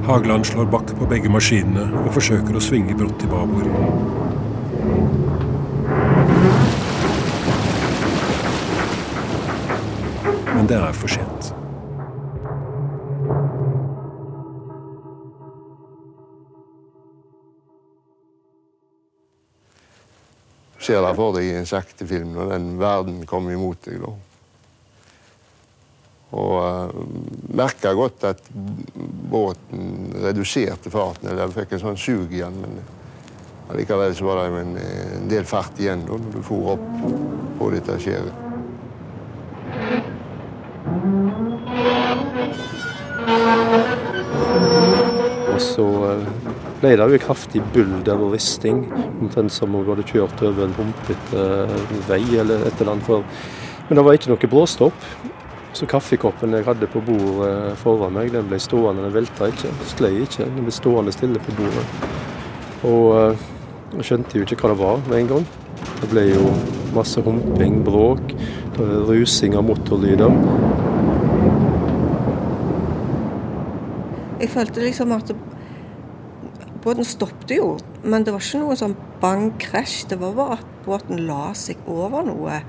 Hagland 0.08 0.48
slår 0.48 0.72
bakk 0.72 0.96
på 0.96 1.12
begge 1.12 1.28
maskinene 1.28 1.90
og 2.06 2.14
forsøker 2.16 2.56
å 2.56 2.64
svinge 2.64 2.96
brått 2.96 3.20
til 3.20 3.36
babord. 3.36 4.33
Det 10.74 10.80
er 10.82 10.96
for 10.98 11.12
sent. 11.12 11.54
ser 20.84 21.00
deg 21.00 21.16
for 21.16 21.32
deg 21.32 21.46
i 21.48 21.54
en 21.56 21.68
sakte 21.70 22.04
film 22.04 22.34
når 22.36 22.50
den 22.58 22.66
verden 22.82 23.22
kommer 23.30 23.54
imot 23.56 23.86
deg. 23.86 24.02
da. 24.04 24.10
Og 26.36 26.56
uh, 26.60 27.06
merka 27.56 27.94
godt 27.96 28.26
at 28.28 28.50
båten 28.52 30.12
reduserte 30.26 30.92
farten. 30.92 31.30
eller 31.32 31.56
fikk 31.56 31.78
en 31.78 31.86
sånn 31.86 32.02
sug 32.02 32.34
igjen, 32.36 32.58
men 32.66 32.82
allikevel 33.72 34.18
så 34.18 34.28
var 34.28 34.44
det 34.44 34.66
en 34.66 35.30
del 35.32 35.48
fart 35.48 35.80
igjen 35.80 36.04
da, 36.10 36.20
når 36.20 36.36
du 36.36 36.42
for 36.44 36.74
opp 36.76 36.90
på 37.62 37.72
dette 37.78 38.02
skjæret. 38.02 38.43
Ble 46.84 46.98
det 47.00 47.06
jo 47.16 47.20
kraftig 47.24 47.62
bulder 47.72 48.20
og 48.20 48.34
risting, 48.36 48.84
omtrent 49.22 49.54
som 49.56 49.72
om 49.72 49.86
du 49.86 49.94
hadde 49.94 50.04
kjørt 50.10 50.42
over 50.44 50.66
en 50.66 50.76
humpete 50.76 51.44
eh, 51.64 51.94
vei 52.10 52.24
eller 52.42 52.66
et 52.68 52.82
eller 52.82 52.98
annet. 52.98 53.08
For. 53.08 53.24
Men 53.88 54.00
det 54.00 54.04
var 54.04 54.18
ikke 54.18 54.34
noe 54.34 54.50
bråstopp. 54.52 55.08
Så 55.74 55.88
kaffekoppen 55.90 56.54
jeg 56.54 56.68
hadde 56.68 56.90
på 56.92 57.02
bordet 57.02 57.80
foran 57.82 58.14
meg, 58.14 58.30
den 58.36 58.46
ble 58.50 58.60
stående, 58.62 59.08
den 59.08 59.16
velta 59.16 59.48
ikke. 59.50 59.72
Sklei 59.90 60.12
ikke, 60.26 60.46
den 60.46 60.68
ble 60.68 60.76
stående 60.76 61.14
stille 61.16 61.42
på 61.42 61.56
bordet. 61.58 61.86
Og 62.90 63.08
eh, 63.22 63.48
jeg 63.96 64.10
skjønte 64.10 64.38
jo 64.38 64.46
ikke 64.46 64.60
hva 64.60 64.74
det 64.74 64.82
var 64.84 65.08
med 65.08 65.22
en 65.22 65.32
gang. 65.32 65.48
Det 66.02 66.12
ble 66.12 66.28
jo 66.34 66.52
masse 66.94 67.24
humping, 67.24 67.80
bråk, 67.88 68.36
rusing 69.08 69.56
av 69.58 69.64
motorlyder. 69.72 70.36
Jeg 74.44 74.52
følte 74.52 74.84
liksom 74.84 75.16
at 75.16 75.32
båten 76.84 77.08
stoppet 77.08 77.56
jo, 77.56 77.78
men 78.04 78.26
det 78.26 78.34
var 78.36 78.44
ikke 78.44 78.62
noe 78.62 78.78
sånn 78.80 78.96
bang-krasj. 79.22 80.10
Det 80.12 80.20
var 80.22 80.36
bare 80.38 80.60
at 80.60 80.74
båten 80.86 81.24
la 81.28 81.54
seg 81.58 81.80
over 81.90 82.26
noe. 82.28 82.60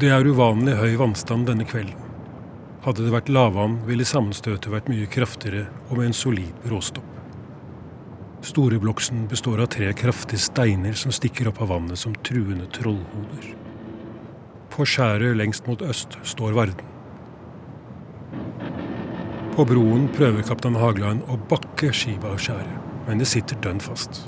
Det 0.00 0.08
er 0.12 0.28
uvanlig 0.28 0.78
høy 0.80 0.94
vannstand 1.00 1.48
denne 1.50 1.66
kvelden. 1.68 1.96
Hadde 2.80 3.04
det 3.04 3.12
vært 3.12 3.28
lavvann, 3.28 3.80
ville 3.84 4.06
sammenstøtet 4.08 4.70
vært 4.72 4.88
mye 4.88 5.08
kraftigere 5.12 5.66
og 5.90 5.98
med 5.98 6.10
en 6.10 6.16
solid 6.16 6.68
råstopp. 6.72 7.16
Storebloksen 8.40 9.26
består 9.28 9.60
av 9.60 9.68
tre 9.74 9.90
kraftige 9.92 10.40
steiner 10.40 10.96
som 10.96 11.12
stikker 11.12 11.50
opp 11.50 11.60
av 11.60 11.74
vannet 11.74 12.00
som 12.00 12.14
truende 12.24 12.64
trollhoder. 12.72 13.50
På 14.72 14.86
skjæret 14.88 15.36
lengst 15.36 15.68
mot 15.68 15.82
øst 15.84 16.16
står 16.24 16.56
Varden. 16.56 16.86
På 19.52 19.66
broen 19.68 20.06
prøver 20.16 20.46
kaptein 20.48 20.78
Hageland 20.80 21.26
å 21.28 21.36
bakke 21.50 21.90
skipet 21.92 22.30
av 22.30 22.40
skjæret, 22.40 22.89
men 23.06 23.18
det 23.18 23.28
sitter 23.30 23.58
dønn 23.64 23.80
fast. 23.80 24.22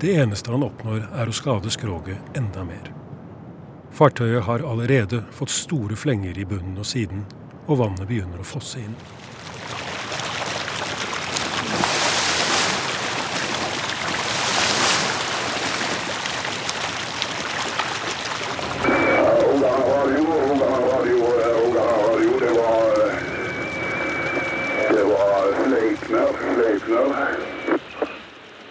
Det 0.00 0.14
eneste 0.16 0.52
han 0.52 0.64
oppnår, 0.64 1.04
er 1.12 1.28
å 1.28 1.36
skade 1.36 1.70
skroget 1.70 2.36
enda 2.38 2.64
mer. 2.64 2.92
Fartøyet 3.92 4.46
har 4.46 4.64
allerede 4.64 5.22
fått 5.34 5.52
store 5.52 5.96
flenger 5.98 6.38
i 6.38 6.46
bunnen 6.48 6.78
og 6.80 6.86
siden, 6.88 7.26
og 7.66 7.82
vannet 7.82 8.08
begynner 8.08 8.40
å 8.40 8.46
fosse 8.46 8.80
inn. 8.80 8.94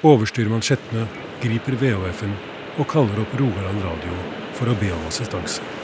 Overstyrmann 0.02 0.62
Skjetne 0.64 1.02
griper 1.44 1.76
VHF-en 1.76 2.32
og 2.80 2.88
kaller 2.88 3.20
opp 3.20 3.34
Rogaland 3.36 3.84
Radio 3.84 4.16
for 4.56 4.72
å 4.72 4.76
be 4.80 4.94
om 4.96 5.08
assistanse. 5.10 5.79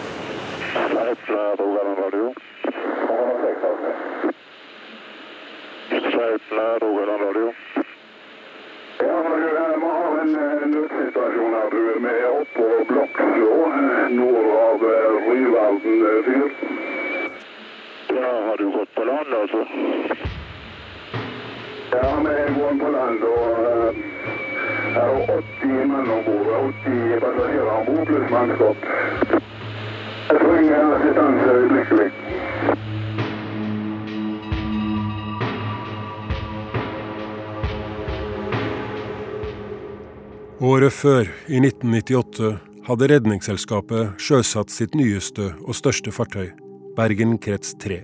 Året 40.64 40.94
før, 40.94 41.28
i 41.52 41.58
1998, 41.60 42.50
hadde 42.88 43.08
Redningsselskapet 43.12 44.22
sjøsatt 44.24 44.72
sitt 44.72 44.94
nyeste 44.96 45.50
og 45.66 45.76
største 45.76 46.14
fartøy, 46.16 46.54
Bergen 46.96 47.34
Krets 47.44 47.74
3. 47.84 47.98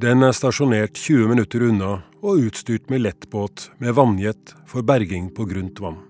Den 0.00 0.24
er 0.24 0.32
stasjonert 0.32 0.96
20 0.96 1.28
minutter 1.28 1.66
unna 1.68 1.90
og 2.22 2.48
utstyrt 2.48 2.88
med 2.88 3.04
lettbåt 3.04 3.66
med 3.84 3.98
vannjet 4.00 4.56
for 4.64 4.80
berging 4.80 5.28
på 5.36 5.44
grunt 5.44 5.84
vann. 5.84 6.00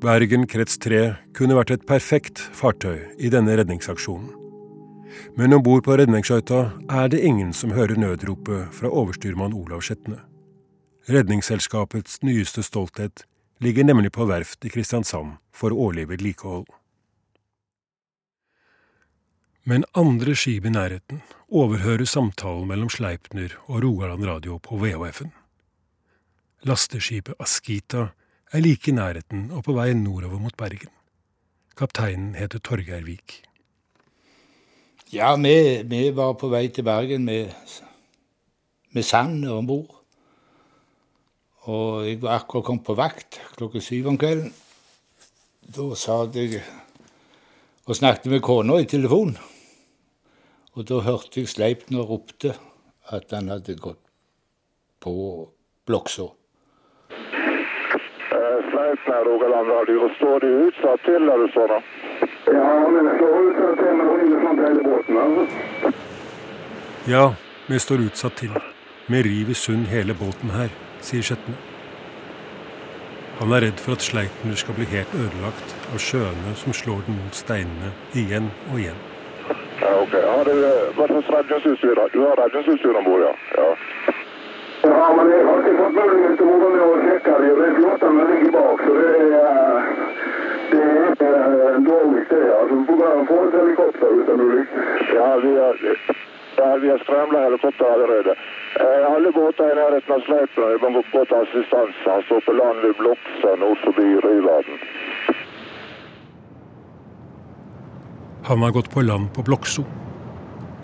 Bergen 0.00 0.48
Krets 0.48 0.80
3 0.80 1.04
kunne 1.36 1.60
vært 1.60 1.76
et 1.76 1.84
perfekt 1.84 2.40
fartøy 2.40 2.96
i 3.20 3.28
denne 3.28 3.60
redningsaksjonen. 3.60 4.32
Men 5.36 5.52
om 5.52 5.60
bord 5.60 5.84
på 5.84 6.00
redningsskøyta 6.00 6.64
er 6.88 7.12
det 7.12 7.20
ingen 7.20 7.52
som 7.52 7.76
hører 7.76 8.00
nødropet 8.00 8.72
fra 8.72 8.88
overstyrmann 8.88 9.52
Olav 9.52 9.84
Skjetne. 9.84 10.22
Redningsselskapets 11.06 12.22
nyeste 12.22 12.62
stolthet 12.62 13.24
ligger 13.58 13.84
nemlig 13.84 14.12
på 14.12 14.24
verft 14.24 14.64
i 14.64 14.70
Kristiansand 14.70 15.36
for 15.54 15.74
årlig 15.74 16.08
vedlikehold. 16.08 16.66
Men 19.62 19.84
andre 19.94 20.34
skip 20.34 20.66
i 20.66 20.70
nærheten 20.74 21.22
overhører 21.50 22.06
samtalen 22.06 22.66
mellom 22.70 22.90
Sleipner 22.90 23.54
og 23.66 23.82
Rogaland 23.84 24.26
Radio 24.26 24.58
på 24.62 24.78
VHF-en. 24.78 25.30
Lasteskipet 26.66 27.38
Askita 27.42 28.08
er 28.52 28.62
like 28.62 28.90
i 28.90 28.94
nærheten 28.94 29.48
og 29.50 29.64
på 29.66 29.74
vei 29.74 29.92
nordover 29.98 30.42
mot 30.42 30.56
Bergen. 30.58 30.90
Kapteinen 31.78 32.34
heter 32.38 32.62
Torgeir 32.62 33.02
Vik. 33.06 33.40
Ja, 35.12 35.34
vi, 35.36 35.82
vi, 35.82 36.04
var 36.14 36.34
på 36.38 36.50
vei 36.52 36.68
til 36.68 36.86
Bergen 36.86 37.24
med, 37.24 37.50
med 38.94 39.02
sand 39.02 39.44
om 39.50 39.66
bord. 39.66 40.01
Og 41.70 42.08
jeg 42.08 42.18
var 42.22 42.40
akkurat 42.40 42.64
kommet 42.66 42.86
på 42.86 42.96
vakt 42.98 43.38
klokka 43.54 43.80
syv 43.80 44.08
om 44.10 44.18
kvelden. 44.18 44.50
Da 45.62 45.94
satt 45.94 46.34
jeg 46.34 46.58
og 47.86 47.96
snakket 47.96 48.30
med 48.32 48.42
kona 48.42 48.80
i 48.82 48.88
telefon. 48.90 49.36
Og 50.74 50.88
da 50.88 50.98
hørte 51.06 51.40
jeg 51.40 51.48
Sleipner 51.52 52.02
ropte 52.08 52.56
at 53.14 53.30
han 53.30 53.48
hadde 53.52 53.78
gått 53.78 54.00
på 55.02 55.12
Blokså. 55.86 56.32
Sleipner, 58.72 59.24
Rogaland 59.26 59.68
Radio, 59.70 60.10
står 60.18 60.38
du 60.42 60.48
utsatt 60.66 61.02
til, 61.06 61.30
er 61.30 61.42
det 61.42 61.50
sånn? 61.54 61.74
Ja, 62.50 62.70
men 62.90 63.06
det 63.06 63.14
står 63.18 63.34
utsatt 63.48 63.82
til 63.82 63.98
med 63.98 64.06
hundre 64.46 64.68
hele 64.68 64.82
båten. 64.86 65.18
altså. 65.24 65.44
Ja, 67.10 67.24
vi 67.68 67.78
står 67.78 68.06
utsatt 68.06 68.40
til. 68.42 68.56
Med 69.06 69.26
riv 69.26 69.50
i 69.50 69.54
sund 69.54 69.86
hele 69.90 70.14
båten 70.14 70.50
her, 70.54 70.70
sier 71.02 71.26
Skjetne. 71.26 71.54
Han 73.40 73.52
er 73.56 73.64
redd 73.66 73.80
for 73.82 73.96
at 73.96 74.04
Sleipner 74.04 74.58
skal 74.60 74.76
bli 74.76 74.86
helt 74.92 75.14
ødelagt 75.18 75.72
av 75.90 76.02
sjøene 76.02 76.52
som 76.60 76.74
slår 76.76 77.00
den 77.08 77.16
mot 77.18 77.34
steinene 77.34 77.90
igjen 78.18 78.50
og 78.70 78.78
igjen. 78.78 79.00
Ja, 79.80 79.92
ok. 79.98 80.14
Har 80.14 80.46
du, 80.46 80.52
vært 80.98 81.14
hos 81.16 81.30
redningsutstyr 81.36 81.98
du? 82.12 82.20
har 82.22 82.38
redningsutstyr 82.38 83.00
om 83.00 83.08
bord, 83.08 83.24
ja. 83.26 83.32
ja. 83.58 83.70
Ja, 84.82 85.08
men 85.16 85.28
jeg 85.30 85.42
har 85.46 85.58
ikke 85.62 85.74
fått 85.78 85.98
mulighet 85.98 86.38
til 86.38 86.48
å 86.52 86.54
gå 86.62 86.70
ned 86.74 86.84
og 86.84 87.04
sjekke 87.06 87.34
det. 87.42 87.50
Det 87.58 87.66
er 87.66 87.76
flåttene 87.80 88.24
ligger 88.30 88.54
bak, 88.56 88.80
så 88.86 88.94
det 88.98 89.10
er, 89.18 89.28
eh, 89.42 89.90
det 90.72 91.28
er 91.28 91.52
eh, 91.58 91.76
dårlig 91.90 92.24
det. 92.30 92.42
Altså, 92.56 92.78
vi 92.78 92.86
får 92.88 93.22
få 93.28 93.38
et 93.46 93.54
helikopter 93.60 94.16
uten 94.22 94.26
det 94.30 94.36
mulig. 94.42 94.64
Ja, 95.18 95.28
vi 95.44 95.52
har, 95.58 95.86
ja, 96.58 96.70
vi 96.82 96.94
har 96.94 97.06
helikopter 97.46 97.94
allerede. 97.94 98.36
Eh, 98.80 99.12
alle 99.14 99.32
båter 99.32 99.72
i 99.72 99.74
nærheten 99.76 100.14
av 100.14 100.22
Sleipner 100.26 100.78
vi 100.82 100.90
må 100.94 101.02
gå 101.12 101.24
til 101.28 101.40
assistanse. 101.42 102.06
Han 102.06 102.22
står 102.28 102.40
på 102.46 102.54
land 102.56 102.78
ved 102.84 102.94
Bloksa 103.00 103.50
nord 103.60 103.82
forbi 103.84 104.06
Ryverden. 104.24 104.78
Han 108.48 108.64
har 108.64 108.72
gått 108.72 108.90
på 108.90 109.04
land 109.04 109.28
på 109.34 109.42
Blokso. 109.42 109.84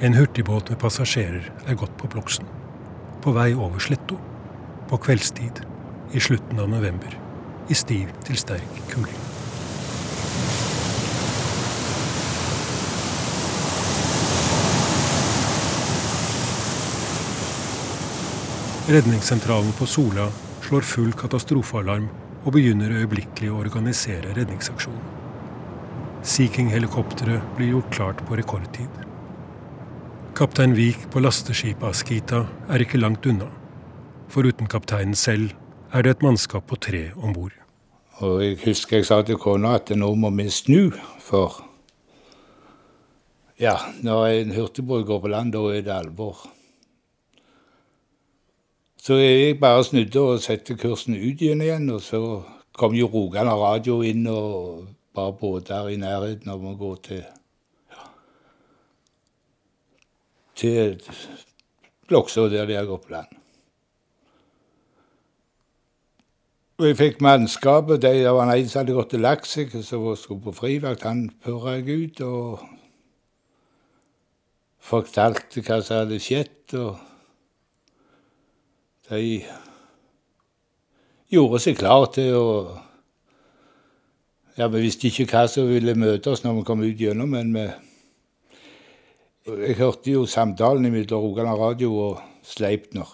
En 0.00 0.14
hurtigbåt 0.14 0.70
med 0.70 0.78
passasjerer 0.78 1.48
er 1.66 1.80
gått 1.80 1.96
på 1.98 2.12
Bloksen. 2.12 2.46
På 3.24 3.32
vei 3.32 3.50
over 3.54 3.80
Sletto. 3.82 4.20
På 4.88 5.00
kveldstid. 5.00 5.64
I 6.12 6.20
slutten 6.20 6.60
av 6.60 6.68
november. 6.68 7.18
I 7.68 7.74
stiv 7.74 8.12
til 8.24 8.36
sterk 8.36 8.80
kuling. 8.92 9.37
Redningssentralen 18.88 19.72
på 19.72 19.86
Sola 19.86 20.30
slår 20.64 20.80
full 20.80 21.10
katastrofealarm 21.12 22.06
og 22.46 22.54
begynner 22.54 22.94
øyeblikkelig 23.02 23.50
å 23.52 23.58
organisere 23.60 24.32
redningsaksjonen. 24.32 25.02
Sea 26.24 26.48
King-helikopteret 26.54 27.50
blir 27.58 27.74
gjort 27.74 27.92
klart 27.92 28.24
på 28.24 28.40
rekordtid. 28.40 28.88
Kaptein 30.40 30.72
Vik 30.72 31.04
på 31.12 31.20
lasteskipet 31.20 31.84
Askita 31.90 32.46
er 32.72 32.80
ikke 32.80 33.02
langt 33.02 33.28
unna. 33.28 33.50
Foruten 34.32 34.72
kapteinen 34.72 35.12
selv 35.12 35.52
er 35.92 36.08
det 36.08 36.16
et 36.16 36.24
mannskap 36.24 36.64
på 36.72 36.80
tre 36.80 37.10
om 37.20 37.36
bord. 37.36 37.52
Og 38.24 38.40
jeg 38.40 38.60
husker 38.64 39.02
jeg 39.02 39.12
sa 39.12 39.20
til 39.20 39.36
kona 39.36 39.76
at 39.82 39.92
nå 39.92 40.14
må 40.16 40.32
vi 40.40 40.48
snu, 40.48 40.94
for 41.20 41.60
ja, 43.60 43.76
når 44.00 44.30
en 44.32 44.56
hurtigbåt 44.56 45.04
går 45.04 45.26
på 45.26 45.36
land, 45.36 45.52
da 45.52 45.68
er 45.76 45.84
det 45.84 45.98
alvor. 46.00 46.48
Så 49.08 49.14
jeg 49.14 49.60
bare 49.60 49.84
snudde 49.84 50.20
og 50.20 50.40
satte 50.44 50.74
kursen 50.76 51.14
ut 51.16 51.40
igjen, 51.40 51.86
og 51.88 52.02
så 52.04 52.18
kom 52.76 52.92
jo 52.92 53.06
Rogaland 53.08 53.56
Radio 53.56 54.02
inn 54.04 54.26
og 54.28 54.82
bare 55.16 55.32
båter 55.32 55.88
i 55.88 55.96
nærheten 55.96 56.52
av 56.52 56.60
å 56.60 56.74
gå 56.76 56.90
til 57.06 57.22
ja, 57.22 58.04
til 60.60 61.00
Bloksa, 62.04 62.44
der 62.52 62.68
de 62.68 62.76
har 62.76 62.90
gått 62.90 63.08
på 63.08 63.16
land. 63.16 63.32
Og 66.76 66.90
jeg 66.90 67.00
fikk 67.00 67.24
mannskapet. 67.24 68.04
Det 68.04 68.14
var 68.28 68.44
en 68.44 68.68
som 68.68 68.82
hadde 68.82 69.00
gått 69.00 69.16
og 69.16 69.24
lagt 69.24 69.48
seg, 69.48 69.72
som 69.72 70.08
skulle 70.20 70.50
på 70.50 70.58
frivakt. 70.60 71.08
Han 71.08 71.30
purra 71.40 71.78
jeg 71.80 71.96
ut 72.04 72.26
og 72.28 72.60
fortalte 74.92 75.64
hva 75.64 75.80
som 75.80 76.04
hadde 76.04 76.20
skjedd. 76.20 76.76
og 76.76 77.07
de 79.08 79.40
gjorde 81.32 81.60
seg 81.62 81.78
klar 81.80 82.10
til 82.14 82.36
å 82.36 82.50
Ja, 84.58 84.66
Vi 84.66 84.80
visste 84.82 85.06
ikke 85.06 85.28
hva 85.30 85.44
som 85.46 85.68
ville 85.70 85.94
møte 85.94 86.32
oss 86.32 86.42
når 86.42 86.56
vi 86.56 86.62
kom 86.66 86.80
ut 86.82 86.98
gjennom, 86.98 87.30
men 87.30 87.52
vi 87.54 87.68
Jeg 89.48 89.78
hørte 89.78 90.10
jo 90.10 90.26
samtalen 90.26 90.90
mellom 90.92 91.22
Rogaland 91.22 91.60
Radio 91.60 91.92
og 91.94 92.18
Sleipner. 92.42 93.06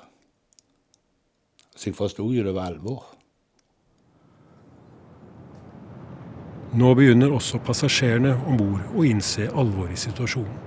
Så 1.76 1.90
jeg 1.90 1.94
forsto 1.94 2.26
jo 2.32 2.42
det 2.42 2.54
var 2.54 2.72
alvor. 2.72 3.04
Nå 6.74 6.90
begynner 6.98 7.30
også 7.30 7.60
passasjerene 7.62 8.34
om 8.48 8.58
bord 8.58 8.98
å 8.98 9.04
innse 9.06 9.46
alvoret 9.54 9.94
i 9.94 10.00
situasjonen. 10.08 10.58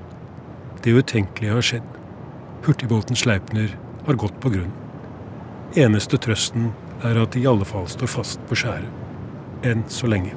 Det 0.84 0.94
utenkelige 0.96 1.52
har 1.58 1.66
skjedd. 1.66 1.88
Hurtigbåten 2.64 3.18
Sleipner 3.20 3.74
har 4.06 4.16
gått 4.16 4.38
på 4.40 4.54
grunn. 4.54 4.87
Eneste 5.78 6.18
trøsten 6.18 6.72
er 7.06 7.20
at 7.22 7.36
de 7.36 7.44
i 7.44 7.46
alle 7.46 7.66
fall 7.68 7.84
står 7.86 8.10
fast 8.10 8.40
på 8.50 8.56
skjæret. 8.58 8.90
Enn 9.62 9.84
så 9.94 10.08
lenge. 10.10 10.32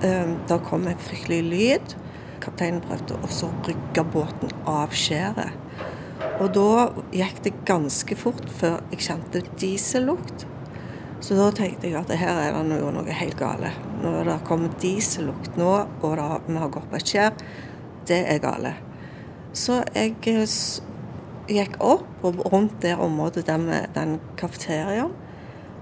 Eh, 0.00 0.30
Da 0.48 0.56
kom 0.64 0.86
en 0.88 0.96
fryktelig 0.96 1.42
lyd. 1.44 1.94
Kapteinen 2.40 2.80
prøvde 2.80 3.18
også 3.20 3.50
å 3.50 3.66
rygge 3.68 4.06
båten 4.08 4.56
av 4.64 4.96
skjæret. 4.96 5.52
Og 6.40 6.54
da 6.56 6.88
gikk 7.12 7.44
det 7.44 7.52
ganske 7.68 8.16
fort 8.16 8.48
før 8.48 8.80
jeg 8.94 9.04
kjente 9.10 9.44
diesellukt. 9.60 10.48
Så 11.20 11.36
da 11.36 11.50
tenkte 11.52 11.90
jeg 11.90 12.00
at 12.00 12.16
her 12.16 12.40
er 12.46 12.56
det 12.56 12.66
noe, 12.72 12.94
noe 12.94 13.20
helt 13.20 13.36
gale. 13.36 13.74
Når 14.02 14.28
det 14.28 14.36
kommer 14.46 14.74
diesellukt 14.82 15.56
nå, 15.58 15.72
og 16.02 16.18
det, 16.18 16.28
vi 16.46 16.60
har 16.60 16.70
gått 16.74 16.90
på 16.90 16.98
et 16.98 17.14
skjær, 17.14 17.40
det 18.08 18.20
er 18.30 18.42
gale. 18.42 18.74
Så 19.56 19.80
jeg 19.94 20.14
eh, 20.28 20.58
gikk 21.48 21.78
opp 21.80 22.26
og 22.26 22.42
rundt 22.52 22.82
det 22.82 22.94
området 22.96 23.46
der 23.46 23.58
med 23.58 23.88
den 23.96 24.18
kafeteriaen. 24.38 25.14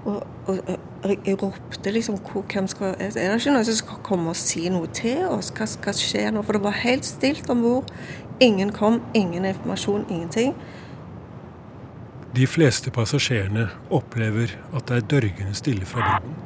Og, 0.07 0.23
og, 0.47 0.59
og 1.03 1.11
jeg, 1.27 1.35
ropte 1.43 1.91
liksom 1.91 2.21
hvem 2.23 2.69
skal, 2.71 2.95
Er 2.99 3.11
det 3.11 3.41
ikke 3.41 3.53
noen 3.53 3.67
som 3.67 3.75
skal 3.75 4.03
komme 4.07 4.31
og 4.31 4.39
si 4.39 4.69
noe 4.71 4.87
til 4.95 5.25
oss? 5.27 5.51
Hva 5.51 5.67
skal 5.67 5.99
skje 5.99 6.29
nå? 6.31 6.45
For 6.47 6.57
det 6.57 6.63
var 6.63 6.79
helt 6.85 7.05
stilt 7.05 7.51
om 7.51 7.65
bord. 7.67 7.91
Ingen 8.41 8.71
kom, 8.73 9.01
ingen 9.15 9.45
informasjon, 9.45 10.07
ingenting. 10.09 10.55
De 12.37 12.47
fleste 12.47 12.93
passasjerene 12.93 13.67
opplever 13.91 14.55
at 14.77 14.87
det 14.87 15.01
er 15.01 15.09
dørgende 15.17 15.57
stille 15.57 15.89
fra 15.89 16.21
broen. 16.21 16.46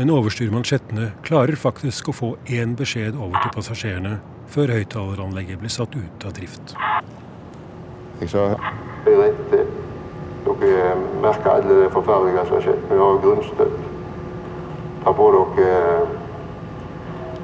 Men 0.00 0.08
overstyrmansjettene 0.14 1.10
klarer 1.20 1.58
faktisk 1.60 2.06
å 2.08 2.12
få 2.16 2.28
én 2.48 2.70
beskjed 2.72 3.18
over 3.20 3.36
til 3.42 3.50
passasjerene 3.52 4.14
før 4.48 4.72
høyttaleranlegget 4.72 5.60
blir 5.60 5.72
satt 5.74 5.92
ut 5.92 6.24
av 6.24 6.32
drift. 6.38 6.72
Jeg 8.22 8.30
sa 8.32 8.46
det 9.04 9.18
er. 9.26 9.68
Dere 10.46 10.94
merker 11.20 11.50
alle 11.52 11.76
det 11.82 11.92
forferdelige 11.92 12.46
som 12.46 12.56
har 12.56 12.64
skjedd. 12.64 12.80
Vi 12.88 13.02
har 13.02 13.20
grunnstøtt. 13.26 13.76
Ta 15.04 15.14
på 15.20 15.28
dere 15.36 15.68
eh, 15.68 16.16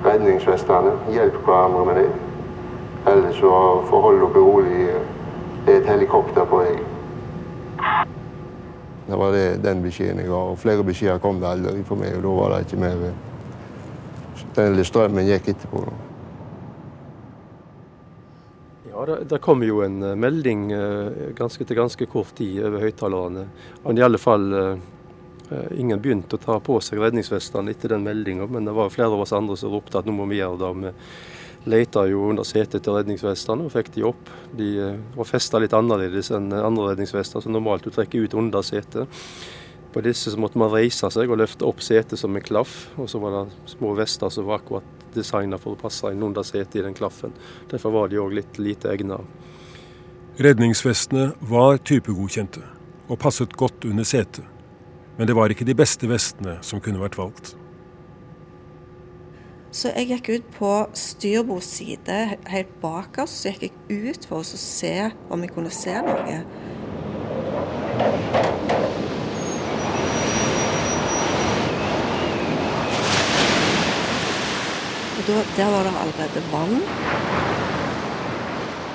redningsvestene. 0.08 0.96
Hjelp 1.12 1.36
hverandre 1.44 1.86
med 1.90 2.00
det. 2.00 2.08
Ellers 3.12 3.36
så 3.42 3.52
forhold 3.92 4.24
dere 4.24 4.48
rolig. 4.48 4.92
Det 5.68 5.76
er 5.76 5.84
et 5.84 5.92
helikopter 5.92 6.48
på 6.48 6.64
vei. 6.64 6.78
Det 9.06 9.16
var 9.16 9.32
det, 9.32 9.46
den 9.62 9.82
beskjeden 9.84 10.18
jeg 10.18 10.30
ga. 10.32 10.42
Og 10.50 10.58
flere 10.58 10.84
beskjeder 10.86 11.22
kom 11.22 11.38
det 11.42 11.48
aldri 11.50 11.84
for 11.86 12.00
meg, 12.00 12.16
og 12.18 12.26
da 12.26 12.34
var 12.40 12.54
det 12.54 12.66
ikke 12.66 12.82
mer 12.82 13.08
Den 14.56 14.84
strømmen 14.84 15.28
gikk 15.28 15.50
etterpå. 15.52 15.84
da. 15.84 15.94
Ja, 18.90 19.04
det, 19.06 19.16
det 19.28 19.38
kom 19.44 19.60
jo 19.62 19.82
en 19.84 20.00
eh, 20.02 20.16
melding 20.16 20.70
eh, 20.72 21.32
ganske 21.36 21.64
til 21.68 21.76
ganske 21.76 22.06
kort 22.08 22.32
tid 22.38 22.62
over 22.64 22.80
høyttalerne. 22.80 23.42
Men 23.84 23.98
i 23.98 24.04
alle 24.06 24.18
fall 24.18 24.46
eh, 24.56 24.86
eh, 25.50 25.66
Ingen 25.76 26.00
begynte 26.00 26.38
å 26.38 26.40
ta 26.40 26.56
på 26.64 26.78
seg 26.80 27.02
redningsvestene 27.04 27.74
etter 27.74 27.92
den 27.92 28.06
meldinga, 28.06 28.48
men 28.48 28.64
det 28.64 28.72
var 28.72 28.94
flere 28.94 29.12
av 29.12 29.26
oss 29.26 29.36
andre 29.36 29.58
som 29.60 29.74
ropte 29.76 30.00
at 30.00 30.08
nå 30.08 30.16
må 30.16 30.24
vi 30.32 30.40
gjøre 30.40 30.56
det. 30.64 30.72
Vi 30.80 30.94
leita 31.66 32.06
jo 32.10 32.28
under 32.30 32.46
setet 32.46 32.84
til 32.86 32.96
redningsvestene 32.96 33.66
og 33.66 33.74
fikk 33.74 33.92
de 33.96 34.04
opp. 34.08 34.32
De 34.56 34.70
eh, 34.82 34.98
var 35.16 35.28
festa 35.28 35.60
litt 35.62 35.74
annerledes 35.76 36.32
enn 36.34 36.50
andre 36.54 36.92
redningsvester, 36.92 37.42
som 37.42 37.54
normalt 37.54 37.86
du 37.86 37.92
trekker 37.94 38.26
ut 38.26 38.36
under 38.38 38.64
setet. 38.66 39.10
På 39.92 40.02
disse 40.04 40.32
så 40.32 40.40
måtte 40.40 40.60
man 40.60 40.72
reise 40.72 41.08
seg 41.12 41.30
og 41.30 41.40
løfte 41.40 41.64
opp 41.64 41.80
setet 41.84 42.20
som 42.20 42.34
en 42.36 42.44
klaff, 42.44 42.90
og 43.00 43.08
så 43.10 43.20
var 43.22 43.32
det 43.36 43.72
små 43.72 43.94
vester 43.96 44.32
som 44.32 44.48
var 44.48 44.60
akkurat 44.60 45.06
designa 45.16 45.56
for 45.60 45.72
å 45.72 45.80
passe 45.80 46.10
inn 46.12 46.24
under 46.26 46.44
setet 46.44 46.76
i 46.76 46.84
den 46.84 46.96
klaffen. 46.96 47.32
Derfor 47.70 47.94
var 47.94 48.12
de 48.12 48.20
òg 48.20 48.34
litt 48.36 48.60
lite 48.60 48.92
egna. 48.92 49.22
Redningsvestene 50.36 51.30
var 51.48 51.80
typegodkjente 51.80 52.60
og 53.08 53.20
passet 53.22 53.54
godt 53.56 53.86
under 53.88 54.04
setet. 54.04 54.44
Men 55.16 55.30
det 55.30 55.36
var 55.38 55.48
ikke 55.48 55.64
de 55.64 55.76
beste 55.78 56.08
vestene 56.10 56.58
som 56.66 56.82
kunne 56.84 57.00
vært 57.00 57.16
valgt. 57.16 57.54
Så 59.74 59.90
jeg 59.92 60.08
gikk 60.08 60.28
ut 60.30 60.46
på 60.56 60.70
styrbords 60.96 61.68
side 61.78 62.18
helt 62.48 62.72
bak 62.82 63.18
oss. 63.22 63.42
Så 63.42 63.52
gikk 63.52 63.66
jeg 63.66 64.12
ut 64.14 64.28
for 64.28 64.40
å 64.40 64.60
se 64.60 64.94
om 65.30 65.42
jeg 65.42 65.52
kunne 65.54 65.72
se 65.74 65.96
noe. 66.06 66.38
Og 75.16 75.22
da, 75.26 75.42
Der 75.56 75.72
var 75.74 75.88
det 75.88 75.96
allerede 76.04 76.44
vann. 76.52 76.78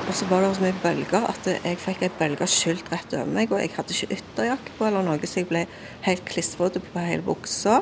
Og 0.07 0.15
så 0.17 0.25
var 0.27 0.41
det 0.43 0.55
så 0.57 0.63
mye 0.65 0.79
bølger 0.83 1.23
at 1.29 1.45
jeg 1.47 1.77
fikk 1.79 2.01
ei 2.03 2.09
bølge 2.19 2.47
skylt 2.49 2.89
rett 2.91 3.13
over 3.15 3.29
meg. 3.31 3.51
Og 3.53 3.61
jeg 3.61 3.71
hadde 3.77 3.95
ikke 3.95 4.17
ytterjakke 4.17 4.73
på 4.77 4.87
eller 4.89 5.05
noe, 5.07 5.27
så 5.27 5.39
jeg 5.39 5.47
ble 5.51 5.61
helt 6.07 6.25
klistrete 6.27 6.81
på 6.83 7.03
hele 7.05 7.23
buksa. 7.23 7.77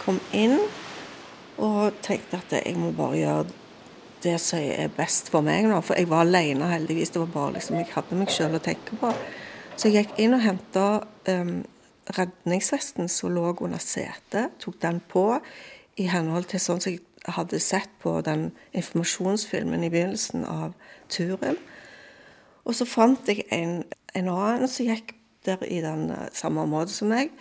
Kom 0.00 0.22
inn 0.32 0.56
og 1.60 1.98
tenkte 2.04 2.40
at 2.40 2.54
jeg 2.56 2.76
må 2.78 2.92
bare 2.96 3.18
gjøre 3.18 3.44
det 4.24 4.36
som 4.42 4.60
er 4.60 4.92
best 4.92 5.30
for 5.32 5.44
meg 5.44 5.68
nå. 5.68 5.80
For 5.84 5.98
jeg 5.98 6.10
var 6.10 6.24
alene 6.26 6.68
heldigvis. 6.70 7.12
Det 7.14 7.22
var 7.22 7.34
bare 7.34 7.56
liksom, 7.58 7.78
Jeg 7.80 7.92
hadde 7.94 8.18
meg 8.18 8.32
sjøl 8.32 8.56
å 8.56 8.62
tenke 8.64 8.96
på. 9.00 9.12
Så 9.76 9.88
jeg 9.88 10.04
gikk 10.04 10.18
inn 10.20 10.36
og 10.36 10.44
henta 10.44 10.86
um, 11.28 11.60
redningsvesten 12.16 13.08
som 13.08 13.32
lå 13.34 13.54
under 13.60 13.80
setet. 13.80 14.56
Tok 14.60 14.80
den 14.82 15.00
på 15.08 15.24
i 16.00 16.08
henhold 16.10 16.50
til 16.50 16.62
sånn 16.62 16.82
som 16.82 16.92
jeg 16.92 17.04
hadde 17.36 17.60
sett 17.60 17.92
på 18.00 18.16
den 18.24 18.50
informasjonsfilmen 18.76 19.84
i 19.84 19.92
begynnelsen 19.92 20.44
av 20.48 20.74
turen. 21.12 21.58
Og 22.64 22.76
så 22.76 22.86
fant 22.88 23.28
jeg 23.28 23.46
en, 23.52 23.82
en 24.16 24.30
annen 24.32 24.68
som 24.68 24.88
gikk 24.88 25.14
der 25.48 25.62
i 25.64 25.80
den 25.84 26.10
eh, 26.12 26.28
samme 26.36 26.64
området 26.66 26.94
som 26.94 27.12
meg. 27.12 27.32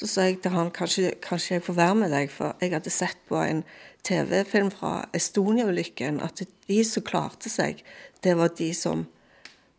Så 0.00 0.08
sa 0.08 0.22
jeg 0.24 0.38
til 0.40 0.54
han 0.54 0.70
kanskje, 0.72 1.10
kanskje 1.20 1.58
jeg 1.58 1.64
får 1.66 1.76
være 1.76 1.96
med 2.00 2.12
deg, 2.14 2.30
for 2.32 2.56
jeg 2.64 2.72
hadde 2.72 2.92
sett 2.92 3.18
på 3.28 3.36
en 3.36 3.58
TV-film 4.06 4.70
fra 4.72 5.02
Estonia-ulykken 5.16 6.22
at 6.24 6.40
de 6.40 6.78
som 6.88 7.04
klarte 7.04 7.52
seg, 7.52 7.82
det 8.24 8.32
var 8.38 8.54
de 8.56 8.70
som 8.76 9.02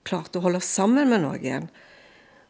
klarte 0.06 0.38
å 0.38 0.44
holde 0.46 0.62
sammen 0.62 1.10
med 1.10 1.24
noen. 1.26 1.66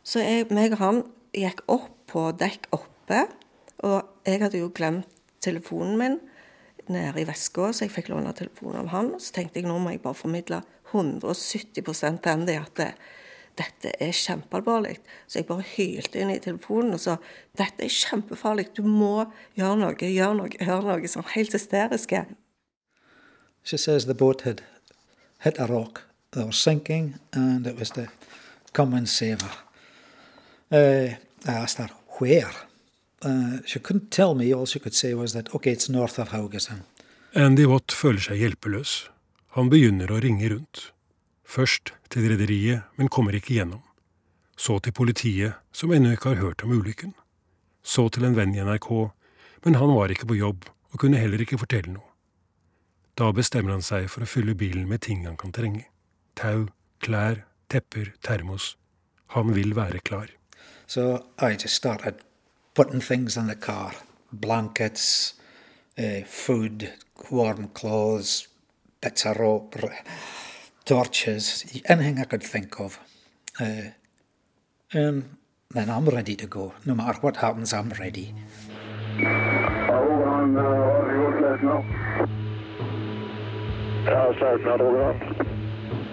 Så 0.04 0.20
jeg, 0.20 0.50
meg 0.52 0.76
og 0.76 0.84
han 0.84 1.00
gikk 1.32 1.64
opp 1.72 1.88
på 2.12 2.26
dekk 2.36 2.68
oppe, 2.76 3.24
og 3.88 4.28
jeg 4.28 4.44
hadde 4.44 4.60
jo 4.60 4.74
glemt 4.76 5.08
telefonen 5.40 5.96
min 5.96 6.20
nede 6.92 7.24
i 7.24 7.28
veska, 7.30 7.70
så 7.72 7.86
jeg 7.86 7.96
fikk 7.96 8.12
låne 8.12 8.36
telefonen 8.36 8.84
av 8.84 8.92
han. 8.92 9.14
Så 9.16 9.32
tenkte 9.38 9.62
jeg 9.62 9.72
nå 9.72 9.80
må 9.80 9.96
jeg 9.96 10.04
bare 10.04 10.20
formidle 10.20 10.60
170 10.92 11.72
til 11.88 12.34
Andy 12.36 12.60
at 12.60 12.76
det, 12.84 12.92
dette 13.60 13.94
er 14.00 14.14
kjempealvorlig. 14.16 14.98
Så 15.28 15.40
jeg 15.40 15.48
bare 15.50 15.66
hylte 15.74 16.22
inn 16.22 16.32
i 16.34 16.40
telefonen 16.44 16.96
og 16.96 17.04
sa 17.04 17.18
dette 17.60 17.86
er 17.86 17.92
kjempefarlig, 17.92 18.70
du 18.78 18.84
må 18.86 19.26
gjøre 19.60 19.80
noe, 19.82 19.98
gjøre 19.98 20.38
noe, 20.38 20.54
gjøre 20.56 20.86
noe. 20.88 21.12
Sånn 21.12 21.28
helt 21.36 21.56
hysteriske. 21.58 22.26
She 23.64 23.78
says 23.78 24.06
the 24.06 24.18
boat 24.18 24.42
had 24.42 24.64
hit 25.44 25.60
a 25.60 25.68
rock. 25.68 26.06
They 26.32 26.44
were 26.44 26.54
sinking, 26.54 27.16
and 27.34 27.68
it 27.68 27.78
was 27.78 27.92
to 27.92 28.08
come 28.74 28.94
and 28.94 29.08
save 29.10 29.42
her. 29.42 29.58
Uh, 30.72 31.16
I 31.46 31.52
asked 31.52 31.78
her 31.78 31.90
where. 32.20 32.54
Uh, 33.22 33.60
she 33.66 33.80
couldn't 33.80 34.12
tell 34.12 34.34
me. 34.34 34.54
All 34.54 34.66
she 34.66 34.80
could 34.80 34.96
say 34.96 35.14
was 35.14 35.34
that 35.34 35.54
okay, 35.54 35.72
it's 35.72 35.90
north 35.90 36.18
of 36.18 36.30
Haugesund. 36.30 36.84
Andy 37.34 37.66
Watt 37.66 37.92
føler 37.92 38.20
seg 38.20 38.42
hjelpeløs. 38.42 38.96
Han 39.56 39.70
begynner 39.72 40.12
å 40.12 40.20
ringe 40.24 40.50
rundt. 40.52 40.90
Først 41.52 41.92
til 42.08 42.30
rederiet, 42.32 42.86
men 42.96 43.10
kommer 43.12 43.36
ikke 43.36 43.58
gjennom. 43.58 43.82
Så 44.56 44.78
til 44.80 44.94
politiet, 44.96 45.58
som 45.76 45.92
ennå 45.92 46.14
ikke 46.16 46.32
har 46.32 46.40
hørt 46.40 46.64
om 46.64 46.72
ulykken. 46.72 47.12
Så 47.84 48.08
til 48.10 48.24
en 48.24 48.38
venn 48.38 48.54
i 48.56 48.64
NRK, 48.64 48.88
men 49.66 49.76
han 49.76 49.92
var 49.98 50.14
ikke 50.14 50.30
på 50.30 50.38
jobb 50.40 50.70
og 50.92 51.00
kunne 51.04 51.20
heller 51.20 51.42
ikke 51.44 51.60
fortelle 51.60 51.92
noe. 51.92 52.08
Da 53.20 53.34
bestemmer 53.36 53.76
han 53.76 53.84
seg 53.84 54.08
for 54.14 54.24
å 54.24 54.30
fylle 54.30 54.56
bilen 54.56 54.88
med 54.88 55.04
ting 55.04 55.26
han 55.28 55.36
kan 55.40 55.52
trenge. 55.52 55.84
Tau, 56.40 56.70
klær, 57.04 57.44
tepper, 57.68 58.14
termos. 58.24 58.78
Han 59.36 59.52
vil 59.56 59.76
være 59.76 60.00
klar. 60.00 60.32
So 60.88 61.26
I 61.38 61.58
just 61.60 61.76
started 61.76 62.24
putting 62.76 63.02
things 63.02 63.36
in 63.36 63.48
the 63.48 63.56
car 63.56 63.92
blankets, 64.32 65.34
uh, 66.00 66.24
food, 66.26 66.94
warm 67.30 67.68
clothes, 67.74 68.48
bits 69.02 69.26
of 69.26 69.38
rope, 69.38 69.76
torches, 70.92 71.66
anything 71.86 72.20
I 72.20 72.26
could 72.26 72.44
think 72.44 72.80
of. 72.80 73.00
Uh, 73.60 73.92
um, 74.94 75.38
then 75.74 75.90
I'm 75.90 76.06
ready 76.06 76.36
to 76.36 76.48
go. 76.48 76.74
No 76.86 76.96
matter 76.96 77.20
what 77.22 77.38
happens, 77.38 77.74
I'm 77.74 77.90
ready. 78.04 78.34
Rogaland, 79.18 80.58
har 80.58 81.08
det 81.08 81.18
gått 81.22 81.42
lett 81.42 81.62
nå? 81.64 81.78
Ja, 84.06 84.34
Serpna 84.40 84.78
Rogaland. 84.78 85.20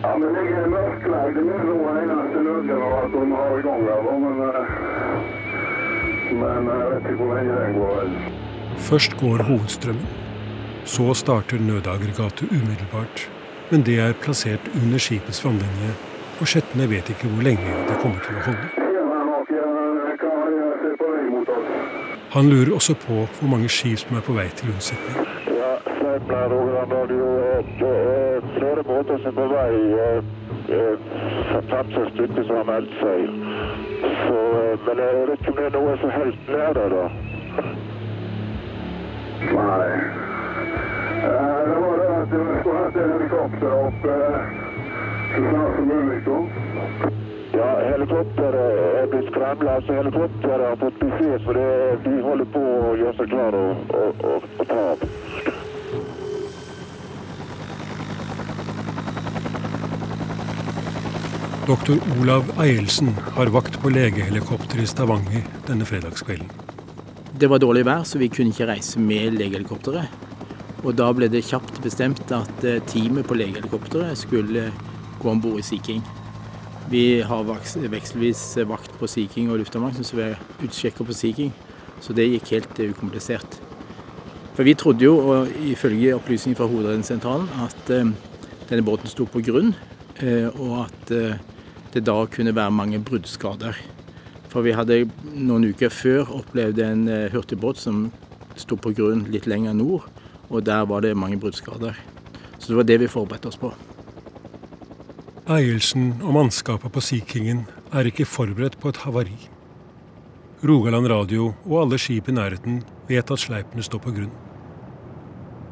Ja, 0.02 0.18
men 0.18 0.34
det 0.34 0.42
ligger 0.42 0.68
mørklagd. 0.74 1.34
Det 1.34 1.54
er 1.56 1.64
noe 1.70 1.94
eneste 2.02 2.42
nødgeneratoren 2.46 3.32
vi 3.32 3.36
har 3.40 3.58
i 3.58 3.64
gang 3.66 3.82
her, 3.88 4.00
da, 4.06 4.12
men 4.24 4.36
eh, 4.48 4.64
Men 6.38 6.70
jeg 6.70 6.86
vet 6.92 7.10
ikke 7.10 7.24
hvor 7.24 7.34
lenge 7.34 7.54
den 7.62 7.72
går. 7.80 8.06
Først 8.90 9.16
går 9.22 9.42
hovedstrømmen. 9.48 10.06
Så 10.84 11.14
starter 11.14 11.58
nødaggregatet 11.58 12.52
umiddelbart, 12.52 13.30
men 13.70 13.82
det 13.86 13.98
er 14.00 14.12
plassert 14.24 14.68
under 14.82 14.98
skipets 14.98 15.44
vannlinje, 15.44 15.90
og 16.40 16.46
skjettene 16.48 16.90
vet 16.90 17.10
ikke 17.12 17.28
hvor 17.32 17.42
lenge 17.42 17.70
det 17.88 17.96
kommer 18.02 18.20
til 18.24 18.34
å 18.38 18.44
holde. 18.48 18.68
Han 22.30 22.48
lurer 22.52 22.74
også 22.74 22.94
på 22.94 23.14
hvor 23.38 23.48
mange 23.48 23.68
skip 23.68 23.98
som 23.98 24.16
er 24.16 24.20
på 24.26 24.32
vei 24.36 24.48
til 24.56 24.68
unnsetning. 24.72 25.16
Det 25.48 25.64
er 27.88 28.40
flere 28.58 28.82
båter 28.84 29.16
som 29.22 29.30
er 29.30 29.36
på 29.38 29.46
vei. 29.52 29.74
eh, 30.04 30.18
eh, 30.76 30.96
Fem-seks 31.70 32.08
stykker 32.14 32.42
som 32.48 32.56
har 32.60 32.66
meldt 32.72 32.92
seg. 33.00 33.20
Eh, 34.28 34.74
men 34.86 34.96
jeg 35.04 35.28
vet 35.28 35.40
ikke 35.40 35.50
om 35.50 35.56
det 35.56 35.66
er 35.66 35.74
noe 35.78 35.96
som 36.02 36.10
helt 36.18 36.40
der 36.52 36.72
da. 36.94 37.04
En 42.96 43.12
helikopter 43.12 43.72
opp 43.74 44.04
eh, 44.04 44.40
så 45.34 45.40
snart 45.50 45.76
som 45.76 45.88
mulig. 45.88 46.18
Ja, 47.58 47.68
helikopteret 47.90 48.80
er 49.00 49.06
blitt 49.12 49.30
skremla. 49.32 49.76
Altså, 49.78 49.92
helikopteret 49.98 50.66
har 50.68 50.76
fått 50.82 51.00
beskjed, 51.02 51.38
for 51.44 51.58
det, 51.58 51.70
de 52.04 52.20
holder 52.22 52.48
på 52.54 52.62
å 52.62 52.92
gjøre 53.00 53.16
seg 53.18 53.32
klare 53.32 53.62
og, 53.70 53.96
og, 54.02 54.22
og, 54.30 54.46
og 54.60 54.70
ta 54.70 54.78
av. 54.92 54.98
Doktor 61.68 62.00
Olav 62.16 62.48
Eielsen 62.64 63.10
har 63.36 63.50
vakt 63.52 63.76
på 63.82 63.92
legehelikopter 63.92 64.80
i 64.80 64.86
Stavanger 64.88 65.44
denne 65.66 65.84
fredagskvelden. 65.88 66.48
Det 67.38 67.50
var 67.50 67.60
dårlig 67.60 67.84
vær, 67.86 68.06
så 68.08 68.18
vi 68.22 68.30
kunne 68.32 68.54
ikke 68.54 68.70
reise 68.70 69.02
med 69.02 69.36
legehelikopteret. 69.36 70.27
Og 70.86 70.94
da 70.94 71.08
ble 71.14 71.26
det 71.30 71.42
kjapt 71.48 71.80
bestemt 71.82 72.30
at 72.34 72.64
eh, 72.66 72.82
teamet 72.86 73.26
på 73.26 73.36
legehelikopteret 73.38 74.18
skulle 74.20 74.68
gå 75.18 75.30
om 75.30 75.40
bord 75.42 75.58
i 75.58 75.66
Sea 75.66 75.82
King. 75.82 76.04
Vi 76.88 77.20
har 77.26 77.48
vekselvis 77.48 78.42
vakt 78.68 78.94
på 79.00 79.08
Sea 79.10 79.28
King 79.28 79.50
og 79.50 79.58
luftambulansen, 79.60 80.06
så 80.06 80.16
vi 80.16 80.28
er 80.28 80.38
utsjekker 80.64 81.08
på 81.08 81.16
Sea 81.16 81.34
King. 81.34 81.50
Så 82.00 82.14
det 82.14 82.28
gikk 82.30 82.52
helt 82.54 82.78
eh, 82.78 82.92
ukomplisert. 82.94 83.58
For 84.54 84.66
vi 84.66 84.76
trodde 84.78 85.06
jo, 85.06 85.18
og 85.18 85.50
ifølge 85.66 86.14
opplysninger 86.16 86.58
fra 86.58 86.70
Hovedredningssentralen, 86.70 87.50
at 87.66 87.92
eh, 87.94 88.14
denne 88.70 88.86
båten 88.86 89.10
sto 89.10 89.26
på 89.26 89.42
grunn, 89.44 89.74
og 90.58 90.72
at 90.82 91.10
det 91.94 92.00
da 92.02 92.16
kunne 92.26 92.50
være 92.56 92.74
mange 92.74 92.98
bruddskader. 93.06 93.76
For 94.50 94.66
vi 94.66 94.72
hadde 94.74 95.04
noen 95.30 95.68
uker 95.70 95.92
før 95.94 96.32
opplevd 96.40 96.80
en 96.82 97.04
hurtigbåt 97.30 97.78
som 97.78 98.08
sto 98.58 98.74
på 98.74 98.90
grunn 98.98 99.28
litt 99.30 99.46
lenger 99.46 99.76
nord, 99.78 100.08
og 100.48 100.64
der 100.66 100.86
var 100.88 101.04
det 101.04 101.16
mange 101.16 101.38
bruddskader. 101.40 101.94
Så 102.58 102.72
det 102.72 102.76
var 102.76 102.88
det 102.88 103.00
vi 103.00 103.10
forberedte 103.10 103.48
oss 103.48 103.60
på. 103.60 103.72
Eielsen 105.48 106.10
og 106.20 106.34
mannskapet 106.36 106.92
på 106.92 107.00
Sea 107.00 107.24
Kingen 107.24 107.62
er 107.96 108.08
ikke 108.08 108.26
forberedt 108.28 108.76
på 108.80 108.90
et 108.92 109.00
havari. 109.04 109.38
Rogaland 110.64 111.08
Radio 111.08 111.52
og 111.64 111.80
alle 111.82 111.98
skip 112.02 112.28
i 112.28 112.34
nærheten 112.34 112.82
vet 113.08 113.30
at 113.30 113.40
sleipene 113.40 113.84
står 113.86 114.02
på 114.04 114.12
grunn. 114.16 114.34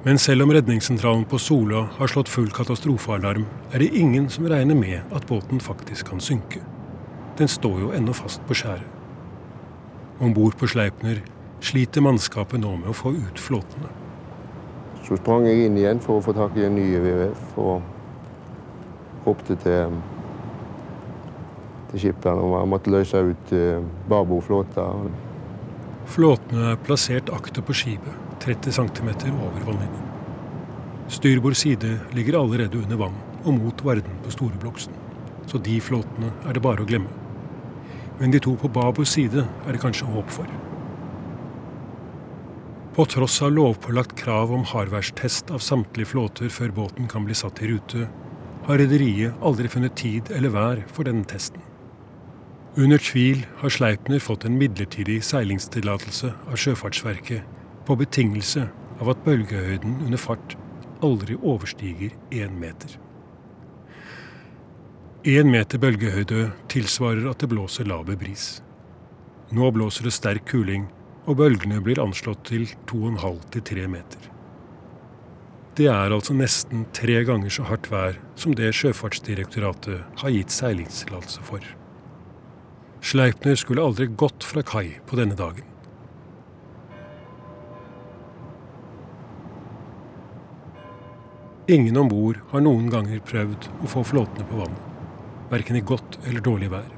Men 0.07 0.21
selv 0.23 0.45
om 0.45 0.53
redningssentralen 0.55 1.25
på 1.27 1.41
Sola 1.43 1.83
har 1.97 2.13
slått 2.13 2.31
full 2.31 2.49
katastrofealarm, 2.55 3.45
er 3.75 3.83
det 3.83 3.91
ingen 3.99 4.31
som 4.31 4.47
regner 4.47 4.79
med 4.79 5.03
at 5.11 5.27
båten 5.27 5.61
faktisk 5.61 6.13
kan 6.13 6.23
synke. 6.23 6.63
Den 7.37 7.51
står 7.51 7.81
jo 7.81 7.93
ennå 7.93 8.15
fast 8.15 8.45
på 8.47 8.55
skjæret. 8.55 8.87
Om 10.23 10.33
bord 10.33 10.55
på 10.57 10.71
Sleipner 10.71 11.21
sliter 11.61 12.01
mannskapet 12.07 12.63
nå 12.63 12.77
med 12.79 12.95
å 12.95 12.97
få 12.97 13.17
ut 13.19 13.43
flåtene. 13.43 14.06
Så 15.07 15.15
sprang 15.21 15.45
jeg 15.47 15.69
inn 15.69 15.77
igjen 15.79 16.01
for 16.03 16.19
å 16.19 16.25
få 16.25 16.35
tak 16.35 16.57
i 16.59 16.65
en 16.67 16.75
ny 16.75 16.87
VVF 16.99 17.59
og 17.63 19.27
ropte 19.27 19.55
til, 19.63 19.95
til 21.93 22.03
skipperen 22.03 22.43
om 22.43 22.57
jeg 22.57 22.71
måtte 22.73 22.95
løse 22.95 23.23
ut 23.29 23.55
eh, 23.55 23.87
barbordflåta. 24.11 24.89
Flåtene 26.11 26.73
er 26.73 26.83
plassert 26.89 27.31
akter 27.35 27.63
på 27.67 27.75
skipet, 27.75 28.19
30 28.43 28.75
cm 28.81 29.13
over 29.31 29.63
vannlinjen. 29.69 30.13
Styrbord 31.11 31.55
side 31.55 32.01
ligger 32.15 32.41
allerede 32.41 32.83
under 32.83 32.99
vann 32.99 33.19
og 33.45 33.53
mot 33.61 33.85
Varden 33.87 34.23
på 34.25 34.35
Storebloksen, 34.35 34.95
så 35.47 35.63
de 35.63 35.79
flåtene 35.79 36.33
er 36.49 36.59
det 36.59 36.67
bare 36.67 36.83
å 36.83 36.89
glemme. 36.89 37.13
Men 38.19 38.35
de 38.35 38.43
to 38.43 38.57
på 38.59 38.71
Babos 38.75 39.15
side 39.15 39.47
er 39.47 39.71
det 39.71 39.83
kanskje 39.83 40.11
håp 40.11 40.35
for. 40.35 40.51
På 42.97 43.05
tross 43.05 43.43
av 43.43 43.53
lovpålagt 43.53 44.17
krav 44.17 44.53
om 44.57 44.63
hardværstest 44.65 45.51
av 45.53 45.59
samtlige 45.61 46.09
flåter 46.15 46.49
før 46.49 46.71
båten 46.79 47.11
kan 47.13 47.27
bli 47.29 47.35
satt 47.37 47.61
i 47.61 47.69
rute, 47.69 48.07
har 48.65 48.81
rederiet 48.81 49.37
aldri 49.45 49.69
funnet 49.69 49.99
tid 50.01 50.31
eller 50.33 50.55
vær 50.55 50.81
for 50.97 51.05
denne 51.05 51.29
testen. 51.29 51.61
Under 52.81 52.97
tvil 52.97 53.45
har 53.61 53.75
Sleipner 53.77 54.25
fått 54.25 54.49
en 54.49 54.57
midlertidig 54.57 55.19
seilingstillatelse 55.29 56.33
av 56.49 56.57
Sjøfartsverket 56.57 57.45
på 57.85 57.99
betingelse 58.01 58.65
av 58.97 59.13
at 59.13 59.23
bølgehøyden 59.29 60.01
under 60.09 60.25
fart 60.25 60.57
aldri 61.05 61.37
overstiger 61.37 62.17
én 62.33 62.57
meter. 62.57 62.97
Én 65.29 65.53
meter 65.53 65.85
bølgehøyde 65.85 66.47
tilsvarer 66.73 67.29
at 67.29 67.45
det 67.45 67.53
blåser 67.53 67.93
laber 67.93 68.17
bris. 68.17 68.55
Nå 69.53 69.69
blåser 69.77 70.09
det 70.09 70.17
sterk 70.17 70.49
kuling, 70.49 70.89
og 71.27 71.39
bølgene 71.41 71.83
blir 71.83 72.01
anslått 72.03 72.47
til 72.51 72.69
2,5-3 72.91 73.87
meter. 73.91 74.31
Det 75.77 75.91
er 75.93 76.15
altså 76.15 76.33
nesten 76.33 76.87
tre 76.97 77.19
ganger 77.29 77.53
så 77.53 77.67
hardt 77.69 77.91
vær 77.93 78.17
som 78.41 78.55
det 78.57 78.71
Sjøfartsdirektoratet 78.79 80.23
har 80.23 80.33
gitt 80.33 80.55
seilingstillatelse 80.55 81.45
for. 81.45 81.67
Sleipner 83.05 83.59
skulle 83.61 83.85
aldri 83.85 84.09
gått 84.09 84.47
fra 84.47 84.65
kai 84.65 84.97
på 85.07 85.19
denne 85.21 85.37
dagen. 85.37 85.67
Ingen 91.69 91.99
om 92.01 92.09
bord 92.09 92.41
har 92.55 92.63
noen 92.63 92.89
ganger 92.89 93.21
prøvd 93.27 93.69
å 93.83 93.91
få 93.91 94.07
flåtene 94.07 94.47
på 94.49 94.63
vannet, 94.63 94.85
verken 95.51 95.77
i 95.77 95.85
godt 95.85 96.21
eller 96.25 96.45
dårlig 96.47 96.71
vær. 96.73 96.96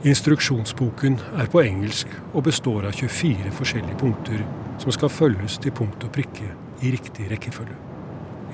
Instruksjonsboken 0.00 1.18
er 1.36 1.48
på 1.52 1.60
engelsk 1.60 2.08
og 2.32 2.46
består 2.46 2.86
av 2.88 2.94
24 2.96 3.50
forskjellige 3.52 3.98
punkter 4.00 4.38
som 4.80 4.94
skal 4.96 5.10
følges 5.12 5.58
til 5.60 5.74
punkt 5.76 6.06
og 6.06 6.12
prikke 6.14 6.46
i 6.80 6.92
riktig 6.94 7.26
rekkefølge. 7.28 7.76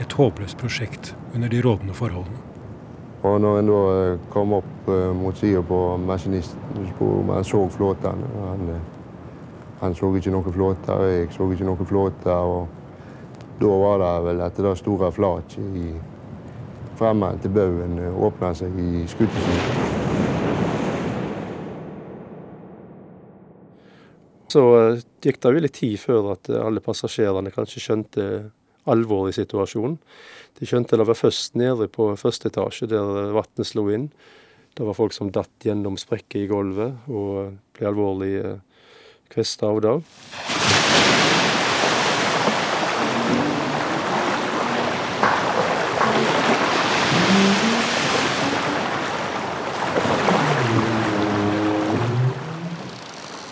Et 0.02 0.16
håpløst 0.18 0.59
prosjekt 0.59 1.12
under 1.37 1.46
de 1.48 1.61
rådende 1.62 1.94
forholdene. 1.94 2.40
Og 3.22 3.38
når 3.40 3.61
en 3.61 3.70
da 3.70 3.82
eh, 3.92 4.24
kom 4.32 4.56
opp 4.59 4.90
uh, 4.90 5.12
mot 5.14 5.38
sida 5.38 5.62
på 5.62 5.78
maskinistsporet, 6.02 7.26
man 7.30 7.46
så 7.46 7.62
flåtene 7.76 8.26
han, 8.48 8.74
han, 9.85 9.94
så 9.94 10.11
ikke 10.18 10.35
noen 10.35 10.56
flåte, 10.59 10.98
og 10.98 11.12
jeg 11.12 11.30
så 11.37 11.46
ikke 11.52 11.68
noen 11.70 11.90
flåte. 11.92 12.35
Og 12.35 13.62
da 13.62 13.78
var 13.85 14.02
det 14.02 14.11
vel 14.26 14.42
at 14.48 14.59
det 14.66 14.74
store 14.82 15.12
flaket 15.14 15.94
fremme 16.98 17.30
til 17.38 17.54
baugen 17.54 18.02
åpna 18.18 18.50
seg 18.59 18.74
i 18.82 19.06
skuddesiden. 19.14 20.05
Så 24.52 24.62
gikk 25.24 25.40
det 25.42 25.52
jo 25.52 25.62
litt 25.64 25.78
tid 25.80 25.98
før 25.98 26.32
at 26.37 26.50
alle 26.54 26.82
passasjerene 26.85 27.52
kanskje 27.54 27.82
skjønte 27.82 28.26
alvoret 28.87 29.35
i 29.35 29.40
situasjonen. 29.42 29.96
De 30.56 30.68
skjønte 30.68 30.96
det 30.96 31.06
var 31.09 31.18
først 31.18 31.59
nede 31.59 31.88
på 31.92 32.09
første 32.20 32.50
etasje, 32.52 32.88
der 32.90 33.35
vannet 33.37 33.68
slo 33.68 33.88
inn. 33.92 34.11
Det 34.76 34.87
var 34.87 34.96
folk 34.96 35.16
som 35.16 35.32
datt 35.32 35.64
gjennom 35.64 35.96
sprekker 36.00 36.44
i 36.44 36.50
gulvet 36.50 37.09
og 37.09 37.56
ble 37.76 37.90
alvorlig 37.90 38.35
eh, 38.42 38.85
kvesta 39.32 39.72
av 39.72 39.82
det. 39.85 39.96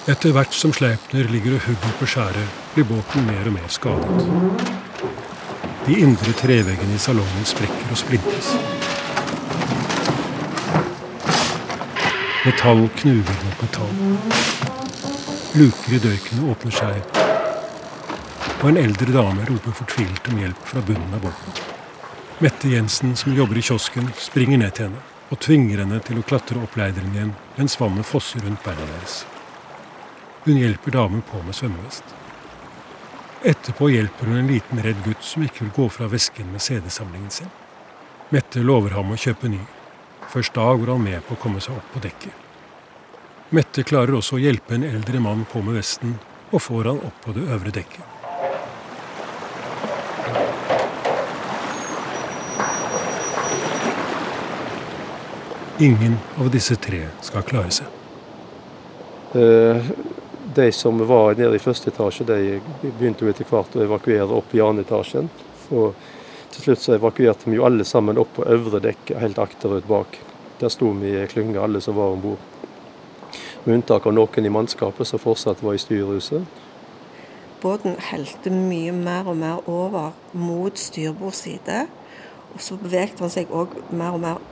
Etter 0.05 0.35
hvert 0.37 0.53
som 0.53 0.69
Sleipner 0.77 1.31
ligger 1.33 1.55
og 1.57 1.63
hugger 1.65 1.93
på 1.97 2.07
skjæret, 2.13 2.57
blir 2.75 2.85
båten 2.85 3.25
mer 3.25 3.47
og 3.49 3.55
mer 3.55 3.71
skadet. 3.73 4.27
De 5.87 5.97
indre 5.97 6.35
treveggene 6.37 6.93
i 6.93 7.01
salongen 7.01 7.49
sprekker 7.49 7.95
og 7.95 7.97
splintes. 7.97 8.51
Metall 12.45 12.85
knuger 13.01 13.41
mot 13.47 13.65
metall. 13.65 13.97
Luker 15.57 15.97
i 15.97 16.05
dørkene 16.05 16.53
åpner 16.53 16.79
seg, 16.83 17.21
og 18.61 18.69
en 18.75 18.85
eldre 18.85 19.17
dame 19.17 19.49
roper 19.49 19.81
fortvilt 19.81 20.29
om 20.29 20.45
hjelp 20.45 20.69
fra 20.69 20.85
bunnen 20.85 21.17
av 21.17 21.25
båten. 21.31 21.61
Mette 22.45 22.77
Jensen, 22.77 23.17
som 23.17 23.33
jobber 23.33 23.57
i 23.57 23.65
kiosken, 23.65 24.13
springer 24.21 24.61
ned 24.61 24.77
til 24.77 24.91
henne 24.91 25.07
og 25.33 25.41
tvinger 25.41 25.81
henne 25.81 26.05
til 26.05 26.21
å 26.21 26.27
klatre 26.29 26.61
opp 26.61 26.77
leideren 26.77 27.17
igjen 27.17 27.39
mens 27.57 27.81
vannet 27.81 28.05
fosser 28.05 28.45
rundt 28.45 28.61
beina 28.67 28.85
deres. 28.99 29.23
Hun 30.45 30.57
hjelper 30.57 30.91
damen 30.91 31.23
på 31.23 31.43
med 31.43 31.55
svømmevest. 31.57 32.05
Etterpå 33.45 33.89
hjelper 33.89 34.27
hun 34.27 34.37
en 34.43 34.51
liten 34.53 34.83
redd 34.85 34.99
gutt 35.05 35.25
som 35.25 35.45
ikke 35.45 35.63
vil 35.63 35.71
gå 35.77 35.87
fra 35.89 36.09
vesken 36.13 36.51
med 36.53 36.61
CD-samlingen 36.61 37.31
sin. 37.33 37.49
Mette 38.29 38.61
lover 38.61 38.93
ham 38.93 39.15
å 39.15 39.17
kjøpe 39.21 39.49
ny. 39.49 39.61
Først 40.29 40.53
da 40.57 40.67
går 40.77 40.93
han 40.93 41.05
med 41.05 41.25
på 41.25 41.33
å 41.37 41.41
komme 41.41 41.65
seg 41.65 41.79
opp 41.79 41.89
på 41.95 42.03
dekket. 42.05 42.33
Mette 43.57 43.87
klarer 43.89 44.19
også 44.19 44.37
å 44.37 44.43
hjelpe 44.43 44.77
en 44.77 44.85
eldre 44.85 45.21
mann 45.25 45.47
på 45.49 45.65
med 45.65 45.79
vesten, 45.79 46.19
og 46.53 46.61
får 46.61 46.91
han 46.93 47.01
opp 47.09 47.25
på 47.25 47.33
det 47.37 47.49
øvre 47.49 47.73
dekket. 47.73 48.11
Ingen 55.81 56.19
av 56.37 56.53
disse 56.53 56.77
tre 56.77 57.07
skal 57.25 57.49
klare 57.49 57.73
seg. 57.75 57.89
Uh, 59.35 59.89
de 60.55 60.73
som 60.73 61.07
var 61.09 61.35
nede 61.35 61.57
i 61.57 61.63
første 61.63 61.91
etasje, 61.91 62.25
de 62.25 62.61
begynte 62.83 63.25
jo 63.25 63.31
etter 63.33 63.49
hvert 63.49 63.75
å 63.77 63.83
evakuere 63.85 64.37
opp 64.37 64.55
i 64.55 64.63
andre 64.63 64.85
etasjen. 64.87 65.31
Og 65.75 65.95
til 66.55 66.69
slutt 66.69 66.83
så 66.83 66.97
evakuerte 66.97 67.51
vi 67.51 67.59
jo 67.59 67.67
alle 67.67 67.85
sammen 67.85 68.19
opp 68.21 68.37
på 68.37 68.47
øvre 68.47 68.81
dekk, 68.85 69.17
helt 69.19 69.41
akterut 69.43 69.89
bak. 69.91 70.19
Der 70.61 70.71
sto 70.71 70.93
vi 71.01 71.15
i 71.19 71.27
klynge, 71.31 71.59
alle 71.61 71.81
som 71.83 71.97
var 71.99 72.15
om 72.15 72.23
bord. 72.23 72.51
Med 73.65 73.81
unntak 73.81 74.07
av 74.07 74.15
noen 74.15 74.47
i 74.47 74.53
mannskapet 74.53 75.09
som 75.09 75.23
fortsatt 75.23 75.63
var 75.65 75.75
i 75.75 75.83
styrhuset. 75.83 76.45
Båten 77.65 77.97
helte 78.11 78.53
mye 78.53 78.93
mer 78.93 79.31
og 79.31 79.39
mer 79.41 79.63
over 79.71 80.13
mot 80.37 80.79
styrbord 80.79 81.35
side. 81.35 81.87
Og 82.55 82.61
så 82.63 82.77
bevegde 82.79 83.25
han 83.25 83.33
seg 83.33 83.51
òg 83.51 83.73
mer 83.91 84.15
og 84.15 84.21
mer 84.23 84.43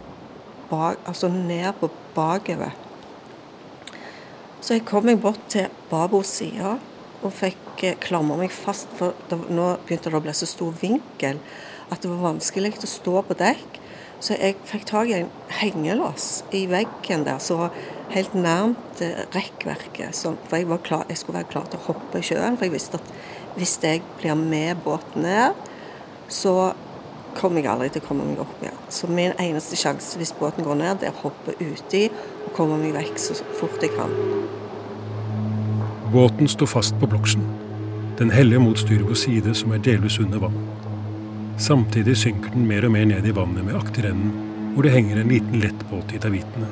bak, 0.70 0.98
altså 1.06 1.28
ned 1.28 1.76
på 1.78 1.90
bakover. 2.16 2.72
Så 4.62 4.76
jeg 4.76 4.86
kom 4.86 5.08
meg 5.08 5.18
bort 5.22 5.42
til 5.50 5.66
babos 5.90 6.30
side 6.38 6.76
og 7.22 7.32
fikk 7.34 7.82
eh, 7.86 7.96
klamra 8.02 8.38
meg 8.38 8.52
fast, 8.54 8.90
for 8.98 9.16
det, 9.30 9.38
nå 9.50 9.72
begynte 9.86 10.10
det 10.10 10.18
å 10.18 10.22
bli 10.22 10.34
så 10.38 10.46
stor 10.46 10.74
vinkel 10.78 11.40
at 11.90 12.02
det 12.02 12.10
var 12.12 12.28
vanskelig 12.30 12.76
å 12.78 12.90
stå 12.90 13.22
på 13.26 13.36
dekk. 13.40 13.80
Så 14.22 14.36
jeg 14.38 14.54
fikk 14.68 14.86
tak 14.86 15.10
i 15.10 15.16
en 15.18 15.32
hengelås 15.58 16.44
i 16.54 16.62
veggen 16.70 17.24
der 17.26 17.40
så 17.42 17.72
helt 18.12 18.36
nærmt 18.38 19.02
eh, 19.02 19.24
rekkverket. 19.34 20.14
Så, 20.14 20.36
for 20.46 20.60
jeg, 20.60 20.70
klar, 20.86 21.08
jeg, 21.10 21.18
skulle 21.18 21.40
være 21.40 21.50
klar 21.56 21.66
til 21.70 21.82
å 21.82 21.88
hoppe 21.88 22.22
i 22.22 22.26
sjøen, 22.30 22.58
for 22.58 22.68
jeg 22.68 22.76
visste 22.76 23.02
at 23.02 23.12
hvis 23.58 23.74
jeg 23.82 24.04
blir 24.20 24.38
med 24.38 24.78
båten 24.86 25.26
ned, 25.26 25.58
så 26.30 26.72
kommer 27.36 27.62
jeg 27.62 27.70
aldri 27.72 27.88
til 27.92 28.02
å 28.02 28.06
komme 28.06 28.26
meg 28.28 28.40
opp 28.42 28.62
igjen. 28.62 28.78
Så 28.92 29.08
min 29.08 29.34
eneste 29.40 29.78
sjanse 29.78 30.20
hvis 30.20 30.34
båten 30.38 30.66
går 30.66 30.78
ned, 30.80 31.00
det 31.00 31.10
er 31.10 31.16
å 31.16 31.28
hoppe 31.28 31.56
uti 31.60 32.06
og 32.46 32.52
komme 32.56 32.78
meg 32.80 32.94
vekk 32.96 33.20
så 33.20 33.36
fort 33.58 33.82
jeg 33.82 33.94
kan. 33.96 34.12
Båten 36.12 36.48
står 36.48 36.68
fast 36.68 36.98
på 37.00 37.08
bloksen. 37.08 37.44
Den 38.18 38.30
heller 38.30 38.60
mot 38.60 38.78
styrbord 38.78 39.16
side, 39.16 39.54
som 39.56 39.72
er 39.72 39.80
delvis 39.80 40.18
under 40.20 40.42
vann. 40.42 40.58
Samtidig 41.62 42.18
synker 42.20 42.52
den 42.52 42.66
mer 42.68 42.84
og 42.84 42.92
mer 42.92 43.06
ned 43.08 43.26
i 43.28 43.32
vannet 43.34 43.64
med 43.64 43.78
akterenden, 43.78 44.34
hvor 44.74 44.84
det 44.84 44.92
henger 44.92 45.20
en 45.20 45.32
liten 45.32 45.60
lettbåt 45.60 46.12
i 46.12 46.20
davitene. 46.20 46.68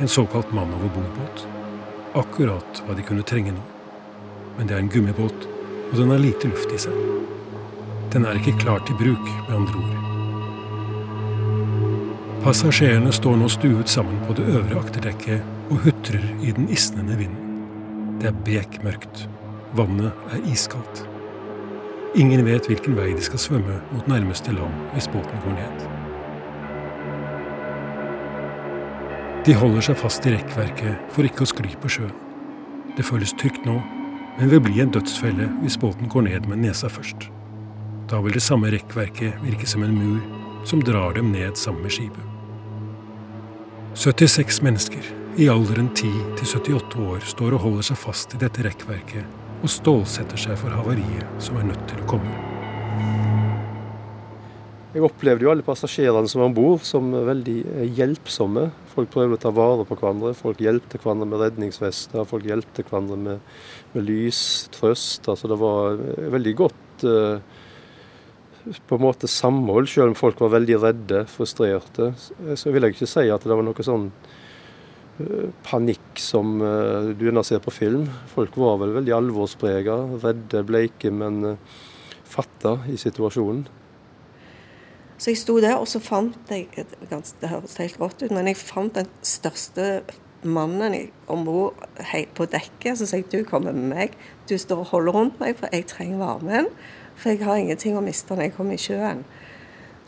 En 0.00 0.08
såkalt 0.08 0.52
mann 0.52 0.74
over 0.74 0.90
bord-båt. 0.94 1.46
Akkurat 2.18 2.82
hva 2.86 2.96
de 2.98 3.06
kunne 3.06 3.26
trenge 3.26 3.54
nå. 3.54 3.62
Men 4.56 4.66
det 4.66 4.76
er 4.76 4.82
en 4.82 4.90
gummibåt, 4.90 5.46
og 5.90 5.98
den 5.98 6.10
har 6.10 6.22
lite 6.22 6.50
luft 6.50 6.74
i 6.74 6.78
seg. 6.82 6.94
Den 8.12 8.24
er 8.26 8.38
ikke 8.38 8.58
klar 8.58 8.80
til 8.86 8.96
bruk, 8.98 9.26
med 9.48 9.56
andre 9.56 9.74
ord. 9.78 10.10
Passasjerene 12.40 13.12
står 13.12 13.36
nå 13.36 13.48
stuet 13.52 13.88
sammen 13.92 14.18
på 14.26 14.34
det 14.34 14.48
øvre 14.50 14.80
akterdekket 14.80 15.44
og 15.70 15.84
hutrer 15.84 16.24
i 16.42 16.50
den 16.56 16.68
isnende 16.72 17.18
vinden. 17.20 17.62
Det 18.20 18.26
er 18.32 18.42
bekmørkt. 18.44 19.28
Vannet 19.76 20.10
er 20.34 20.42
iskaldt. 20.50 21.04
Ingen 22.18 22.42
vet 22.44 22.66
hvilken 22.66 22.96
vei 22.98 23.12
de 23.14 23.22
skal 23.22 23.38
svømme 23.38 23.76
mot 23.92 24.08
nærmeste 24.10 24.52
land 24.56 24.74
hvis 24.96 25.06
båten 25.12 25.44
går 25.44 25.54
ned. 25.60 25.84
De 29.46 29.54
holder 29.54 29.86
seg 29.86 30.00
fast 30.02 30.26
i 30.26 30.34
rekkverket 30.34 31.12
for 31.14 31.28
ikke 31.28 31.46
å 31.46 31.52
skli 31.52 31.76
på 31.80 31.92
sjøen. 31.92 32.16
Det 32.96 33.06
føles 33.06 33.36
trygt 33.38 33.62
nå, 33.68 33.78
men 34.38 34.50
vil 34.50 34.64
bli 34.66 34.82
en 34.82 34.90
dødsfelle 34.90 35.46
hvis 35.62 35.78
båten 35.78 36.10
går 36.10 36.26
ned 36.26 36.50
med 36.50 36.66
nesa 36.66 36.90
først. 36.90 37.30
Da 38.10 38.18
vil 38.18 38.34
det 38.34 38.42
samme 38.42 38.72
rekkverket 38.74 39.38
virke 39.44 39.68
som 39.70 39.84
en 39.86 39.94
mur 39.94 40.66
som 40.66 40.82
drar 40.82 41.14
dem 41.14 41.30
ned 41.30 41.54
sammen 41.56 41.84
med 41.86 41.94
skipet. 41.94 42.26
76 43.94 44.62
mennesker 44.66 45.06
i 45.38 45.46
alderen 45.50 45.92
10 45.94 46.10
til 46.40 46.48
78 46.58 47.04
år 47.06 47.22
står 47.30 47.54
og 47.54 47.62
holder 47.68 47.86
seg 47.86 48.00
fast 48.02 48.34
i 48.34 48.40
dette 48.42 48.66
rekkverket 48.66 49.62
og 49.62 49.70
stålsetter 49.70 50.40
seg 50.42 50.58
for 50.58 50.74
havariet 50.74 51.42
som 51.42 51.60
er 51.60 51.68
nødt 51.70 51.86
til 51.90 52.02
å 52.02 52.08
komme. 52.10 52.34
Jeg 54.90 55.06
opplevde 55.06 55.46
jo 55.46 55.52
alle 55.52 55.62
passasjerene 55.62 56.26
som 56.26 56.42
var 56.42 56.50
om 56.50 56.54
bord 56.56 56.82
som 56.82 57.12
veldig 57.14 57.58
eh, 57.76 57.90
hjelpsomme. 57.94 58.66
Folk 58.90 59.12
prøvde 59.14 59.38
å 59.38 59.42
ta 59.44 59.52
vare 59.54 59.86
på 59.86 59.94
hverandre. 59.94 60.34
Folk 60.34 60.58
hjelpte 60.58 60.98
hverandre 60.98 61.28
med 61.30 61.44
redningsvester, 61.44 62.26
folk 62.26 62.48
hjelpte 62.48 62.82
hverandre 62.88 63.18
med, 63.22 63.52
med 63.94 64.08
lys, 64.08 64.40
trøst. 64.74 65.30
Altså 65.30 65.52
det 65.52 65.60
var 65.62 65.94
eh, 65.94 66.32
veldig 66.34 66.56
godt 66.58 67.06
eh, 67.06 67.59
på 68.86 68.98
en 68.98 69.04
måte 69.04 69.30
samhold, 69.30 69.88
selv 69.88 70.12
om 70.12 70.18
folk 70.18 70.40
var 70.42 70.54
veldig 70.56 70.76
redde, 70.82 71.24
frustrerte. 71.30 72.12
Så 72.58 72.72
vil 72.74 72.84
jeg 72.86 72.96
ikke 72.96 73.08
si 73.10 73.26
at 73.32 73.46
det 73.46 73.56
var 73.56 73.66
noe 73.66 73.86
sånn 73.86 74.10
panikk 75.66 76.20
som 76.20 76.58
du 76.60 77.26
gjerne 77.26 77.44
ser 77.44 77.60
på 77.64 77.72
film. 77.74 78.06
Folk 78.32 78.56
var 78.60 78.78
vel 78.80 78.94
veldig 78.96 79.12
alvorsprega, 79.18 79.96
redde, 80.22 80.62
bleike, 80.68 81.12
men 81.12 81.56
fatta 82.30 82.78
i 82.88 82.96
situasjonen. 83.00 83.66
Så 85.20 85.34
jeg 85.34 85.40
sto 85.42 85.58
der, 85.60 85.76
og 85.76 85.84
så 85.90 86.00
fant 86.00 86.36
jeg 86.48 86.70
Det 86.72 87.50
høres 87.50 87.76
helt 87.76 88.00
rått 88.00 88.22
ut, 88.22 88.32
men 88.32 88.48
jeg 88.48 88.56
fant 88.56 88.96
den 88.96 89.10
største 89.20 90.00
mannen 90.48 90.94
om 91.28 91.44
bord 91.44 91.76
på 92.36 92.46
dekket. 92.48 92.96
Så 92.96 93.10
sa 93.10 93.20
jeg 93.20 93.28
du 93.28 93.42
kommer 93.44 93.76
med 93.76 93.90
meg. 93.92 94.16
Du 94.48 94.56
står 94.56 94.86
og 94.86 94.92
holder 94.94 95.18
rundt 95.18 95.36
meg, 95.42 95.58
for 95.60 95.68
jeg 95.76 95.90
trenger 95.92 96.22
varmen. 96.22 96.70
For 97.20 97.34
jeg 97.34 97.44
har 97.44 97.60
ingenting 97.60 97.98
å 97.98 98.04
miste 98.04 98.32
når 98.32 98.48
jeg 98.48 98.56
kommer 98.56 98.76
i 98.76 98.80
sjøen. 98.80 99.24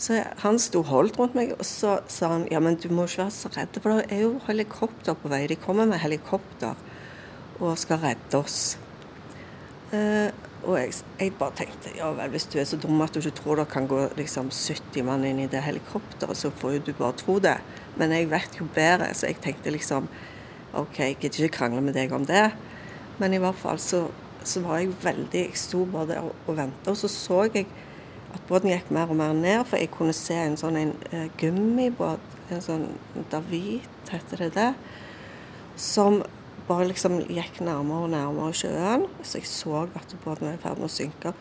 Så 0.01 0.19
han 0.43 0.57
sto 0.59 0.81
holdt 0.89 1.19
rundt 1.21 1.37
meg, 1.39 1.53
og 1.55 1.67
så 1.69 1.99
sa 2.11 2.33
han 2.33 2.47
ja, 2.51 2.59
men 2.65 2.79
du 2.81 2.89
må 2.91 3.05
ikke 3.07 3.27
være 3.27 3.35
så 3.37 3.51
redd, 3.55 3.77
for 3.79 4.01
det 4.01 4.17
er 4.17 4.25
jo 4.25 4.33
helikopter 4.49 5.19
på 5.19 5.31
vei. 5.31 5.45
De 5.51 5.59
kommer 5.61 5.87
med 5.87 6.03
helikopter 6.03 6.75
og 7.63 7.77
skal 7.79 8.01
redde 8.03 8.41
oss. 8.41 8.63
Eh, 9.95 10.33
og 10.63 10.77
jeg, 10.79 10.95
jeg, 11.19 11.35
bare 11.39 11.55
tenkte 11.59 11.93
ja 11.97 12.09
vel, 12.17 12.33
hvis 12.33 12.47
du 12.51 12.57
er 12.63 12.67
så 12.67 12.79
dum 12.81 13.01
at 13.03 13.15
du 13.15 13.21
ikke 13.21 13.35
tror 13.41 13.59
det 13.59 13.69
kan 13.71 13.87
gå 13.91 13.99
liksom 14.19 14.51
70 14.55 15.07
mann 15.07 15.27
inn 15.27 15.43
i 15.43 15.49
det 15.51 15.63
helikopteret, 15.67 16.39
så 16.39 16.53
får 16.55 16.77
jo 16.77 16.85
du 16.89 16.93
bare 16.99 17.19
tro 17.19 17.39
det. 17.43 17.57
Men 17.99 18.15
jeg 18.15 18.31
vet 18.31 18.59
jo 18.59 18.69
bedre, 18.75 19.11
så 19.15 19.31
jeg 19.31 19.43
tenkte 19.45 19.75
liksom 19.75 20.09
OK, 20.79 20.99
jeg 21.03 21.19
gidder 21.21 21.47
ikke 21.47 21.59
krangle 21.59 21.83
med 21.85 21.99
deg 21.99 22.15
om 22.15 22.25
det. 22.27 22.47
Men 23.21 23.35
i 23.35 23.43
hvert 23.43 23.59
fall 23.59 23.81
så, 23.83 24.07
så 24.49 24.63
var 24.65 24.79
jeg 24.81 24.95
veldig 25.03 25.41
Jeg 25.47 25.57
sto 25.59 25.85
bare 25.93 26.09
der 26.09 26.21
og, 26.25 26.57
venta, 26.57 26.91
og 26.91 26.97
så 26.97 27.09
så 27.09 27.43
jeg 27.55 27.67
at 28.33 28.45
båten 28.49 28.71
gikk 28.73 28.91
mer 28.91 29.11
og 29.13 29.17
mer 29.17 29.33
ned, 29.37 29.65
for 29.69 29.77
jeg 29.77 29.91
kunne 29.93 30.15
se 30.17 30.35
en 30.35 30.57
sånn 30.57 30.79
en, 30.81 30.93
uh, 31.13 31.27
gummibåt, 31.41 32.23
en 32.51 32.63
sånn 32.65 32.87
David, 33.33 33.85
heter 34.09 34.47
det 34.47 34.53
det, 34.57 34.71
som 35.77 36.23
bare 36.69 36.89
liksom 36.89 37.19
gikk 37.29 37.61
nærmere 37.61 38.07
og 38.07 38.13
nærmere 38.15 38.57
sjøen, 38.57 39.09
så 39.23 39.41
jeg 39.41 39.51
så 39.51 39.83
at 39.85 40.17
båten 40.25 40.49
var 40.49 40.57
i 40.57 40.63
ferd 40.63 40.81
med 40.81 40.89
å 40.89 40.95
synke. 40.97 41.35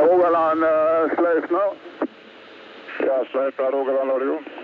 Rogaland 0.00 0.64
uh, 0.64 1.14
Sleipner. 1.14 1.78
Ja, 3.06 3.20
Sleipner, 3.30 3.70
Rogaland. 3.76 4.59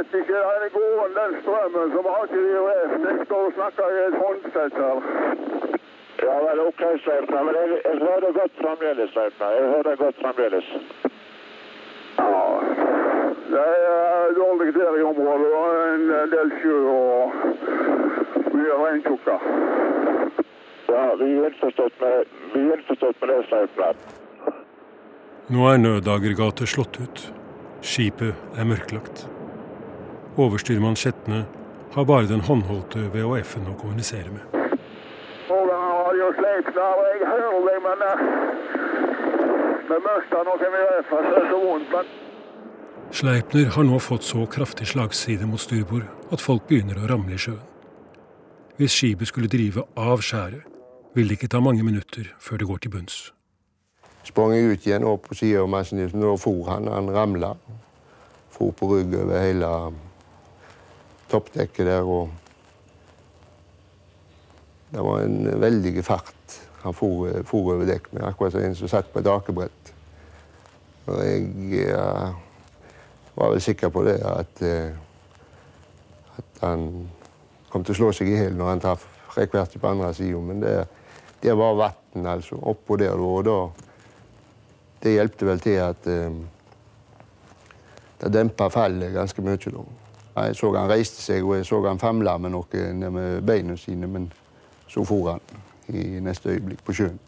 Jeg 0.00 0.06
vet 0.12 0.20
ikke, 0.20 0.34
den 0.62 0.70
går 0.76 1.08
den 1.20 1.32
strømmen, 1.42 1.86
så 1.92 1.98
vi 2.04 2.10
har 2.14 2.22
ikke 2.26 2.40
IOF. 2.50 2.92
Jeg 3.06 3.26
står 3.26 3.42
og 3.48 3.52
snakker 3.56 3.86
i 3.94 3.98
et 4.08 4.14
håndsett 4.22 4.74
her. 4.82 4.98
Ja 6.26 6.36
vel, 6.44 6.60
OK, 6.68 6.82
Sleipner. 7.02 7.42
Men 7.46 7.54
jeg, 7.58 7.66
jeg 7.88 7.96
hører 8.06 8.32
godt 8.38 8.54
fremdeles, 8.62 9.10
Sleipner. 9.14 9.50
Jeg 9.58 9.66
hører 9.74 9.96
godt 10.02 10.16
fremdeles. 10.22 10.66
Ja. 12.18 12.38
Det 13.52 13.64
er 13.64 14.32
dårlig 14.42 14.74
der 14.78 14.96
i 15.00 15.02
området. 15.10 15.50
og 15.60 15.68
En 15.94 16.32
del 16.34 16.48
sjø 16.62 16.78
og 16.92 17.32
mye 18.56 18.78
regntjukker. 18.84 19.44
Ja, 20.94 21.02
vi 21.20 21.28
er 21.34 21.50
innforstått 21.50 22.00
med, 22.00 22.32
vi 22.54 22.62
er 22.62 22.72
innforstått 22.78 23.20
med 23.20 23.34
det, 23.34 23.42
Sleipner. 23.50 24.00
Nå 25.52 25.68
er 25.74 25.84
nødaggregatet 25.84 26.72
slått 26.72 27.02
ut. 27.04 27.26
Skipet 27.82 28.34
er 28.56 28.72
mørklagt. 28.72 29.26
Overstyrmann 30.40 30.96
Skjetne 30.96 31.42
har 31.92 32.04
bare 32.08 32.24
den 32.30 32.40
håndholdte 32.46 33.10
VHF-en 33.12 33.66
å 33.68 33.74
kommunisere 33.76 34.30
med. 34.32 34.40
Sleipner, 35.50 35.74
men... 41.90 42.06
Sleipner 43.10 43.66
har 43.74 43.84
nå 43.84 43.98
fått 43.98 44.22
så 44.24 44.46
kraftig 44.46 44.86
slagside 44.94 45.46
mot 45.50 45.60
styrbord 45.60 46.06
at 46.32 46.40
folk 46.40 46.62
begynner 46.70 47.02
å 47.02 47.08
ramle 47.10 47.34
i 47.36 47.42
sjøen. 47.42 47.66
Hvis 48.78 48.96
skipet 48.96 49.28
skulle 49.28 49.52
drive 49.52 49.84
av 49.98 50.20
skjæret, 50.24 50.64
vil 51.12 51.28
det 51.28 51.36
ikke 51.36 51.52
ta 51.52 51.60
mange 51.60 51.84
minutter 51.84 52.32
før 52.40 52.56
det 52.62 52.68
går 52.70 52.78
til 52.80 52.92
bunns. 52.94 53.32
Sprang 54.24 54.54
jeg 54.54 54.70
ut 54.70 54.86
igjen 54.86 55.04
opp 55.04 55.28
på 55.28 55.34
sida 55.36 55.60
av 55.64 55.68
maskinisten, 55.72 56.22
og 56.24 56.38
da 56.38 56.40
for 56.40 56.64
han. 56.70 56.88
Han 56.88 57.10
ramla. 57.12 57.56
For 58.54 58.72
på 58.76 58.84
rygg 58.94 59.14
over 59.18 59.36
hele 59.36 59.66
toppdekket 61.30 61.86
der. 61.86 62.02
og 62.02 62.28
Det 64.90 65.04
var 65.06 65.22
en 65.22 65.60
veldig 65.60 66.04
fart 66.04 66.60
han 66.82 66.96
for, 66.96 67.28
over 67.52 67.84
dekk 67.84 68.12
med, 68.12 68.24
akkurat 68.24 68.54
som 68.54 68.64
en 68.64 68.74
som 68.74 68.88
satt 68.88 69.10
på 69.12 69.20
et 69.20 69.28
akebrett. 69.28 69.92
Og 71.06 71.18
jeg 71.24 71.48
ja, 71.90 72.06
var 73.36 73.52
vel 73.52 73.60
sikker 73.60 73.92
på 73.92 74.04
det, 74.06 74.16
at, 74.24 74.62
at 76.40 76.62
han 76.62 76.86
kom 77.70 77.84
til 77.84 77.94
å 77.94 78.00
slå 78.00 78.12
seg 78.16 78.30
i 78.30 78.38
hjel 78.38 78.56
når 78.56 78.72
han 78.72 78.82
traff 78.84 79.06
rekkverket 79.36 79.80
på 79.80 79.90
andre 79.90 80.12
sida. 80.16 80.40
Men 80.44 80.64
det, 80.64 80.74
det 81.42 81.54
var 81.58 81.78
vann, 81.78 82.26
altså. 82.26 82.58
Oppå 82.72 82.98
der, 83.00 83.20
og 83.20 83.44
da 83.48 83.60
Det 85.00 85.14
hjelpte 85.14 85.46
vel 85.48 85.60
til 85.64 85.78
at 85.80 86.06
um, 86.12 86.42
det 88.20 88.28
dempa 88.34 88.66
fallet 88.68 89.14
ganske 89.14 89.42
mye. 89.42 89.56
da. 89.56 89.84
Jeg 90.46 90.56
så 90.56 90.70
han 90.76 90.90
reiste 90.90 91.22
seg, 91.22 91.44
og 91.44 91.56
jeg 91.58 91.66
så 91.68 91.80
han 91.86 92.00
famla 92.00 92.36
med 92.38 92.54
noe 92.54 92.86
ned 92.94 93.12
med 93.12 93.42
beina 93.46 93.76
sine, 93.76 94.06
men 94.06 94.30
så 94.88 95.04
for 95.04 95.32
han 95.32 95.60
i 95.90 96.20
neste 96.22 96.54
øyeblikk 96.54 96.84
på 96.86 96.94
sjøen. 96.96 97.18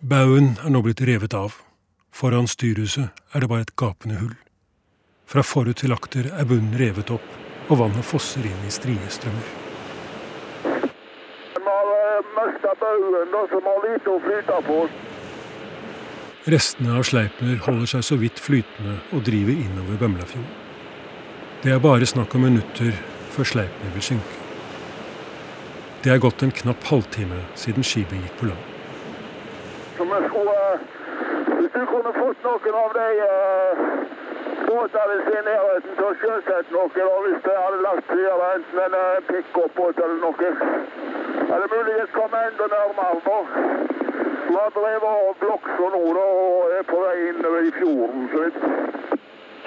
Baugen 0.00 0.56
er 0.64 0.72
nå 0.72 0.82
blitt 0.84 1.00
revet 1.04 1.34
av. 1.34 1.56
Foran 2.16 2.48
styrhuset 2.48 3.08
er 3.34 3.40
det 3.40 3.48
bare 3.48 3.66
et 3.66 3.76
gapende 3.76 4.18
hull. 4.20 4.34
Fra 5.26 5.42
forut 5.42 5.76
til 5.82 5.92
akter 5.92 6.28
er 6.32 6.48
bunnen 6.48 6.76
revet 6.78 7.10
opp, 7.10 7.26
og 7.68 7.80
vannet 7.80 8.06
fosser 8.06 8.44
inn 8.46 8.66
i 8.66 8.72
strie 8.72 9.10
strømmer. 9.10 9.48
Vi 11.56 11.64
har 11.66 12.28
mista 12.36 12.76
baugen, 12.80 13.34
som 13.52 13.68
har 13.70 13.82
lite 13.88 14.12
å 14.12 14.20
flyte 14.28 14.60
på. 14.68 14.78
Restene 16.46 16.94
av 16.94 17.02
Sleipner 17.08 17.58
holder 17.64 17.90
seg 17.96 18.06
så 18.06 18.20
vidt 18.20 18.38
flytende 18.38 19.00
og 19.10 19.26
driver 19.26 19.56
innover 19.66 19.98
Bømlafjorden. 20.04 20.65
Det 21.66 21.74
er 21.74 21.78
bare 21.78 22.06
snakk 22.06 22.34
om 22.34 22.40
minutter 22.46 22.92
før 23.34 23.44
Sleipner 23.50 23.90
vil 23.94 24.02
synke. 24.08 24.34
Det 26.04 26.12
er 26.12 26.20
gått 26.22 26.44
en 26.46 26.52
knapp 26.60 26.84
halvtime 26.90 27.40
siden 27.62 27.86
skipet 27.88 28.20
gikk 28.22 28.36
på 28.38 28.46
land. 28.50 28.68
Som 29.96 30.12
hvis 31.56 31.72
du 31.74 31.82
kunne 31.90 32.12
fått 32.20 32.46
noen 32.46 32.78
av 32.82 32.94
de 32.98 33.08
båtene 34.68 35.18
i 35.34 35.42
nærheten 35.48 35.90
til 35.98 36.06
å 36.06 36.12
sjøsette 36.22 36.76
noe, 36.76 37.08
og 37.08 37.26
hvis 37.26 37.42
det 37.48 37.58
hadde 37.64 37.82
lagt 37.88 38.08
fyr, 38.12 38.46
enten 38.52 38.84
en 38.86 38.96
uh, 39.00 39.18
pick-up-båt 39.32 39.98
eller 40.06 40.22
noe, 40.22 40.54
hadde 41.50 41.70
muligens 41.74 42.14
kommet 42.14 42.46
enda 42.52 42.70
nærmere 42.76 43.18
nå. 43.26 43.42
Vi 44.46 44.54
har 44.62 44.74
drevet 44.78 45.10
av 45.10 45.34
Bloksa 45.42 45.92
og 45.98 46.74
er 46.78 46.90
på 46.94 47.02
vei 47.08 47.16
innover 47.32 47.66
i 47.66 47.78
fjorden. 47.80 48.30
så. 48.36 49.15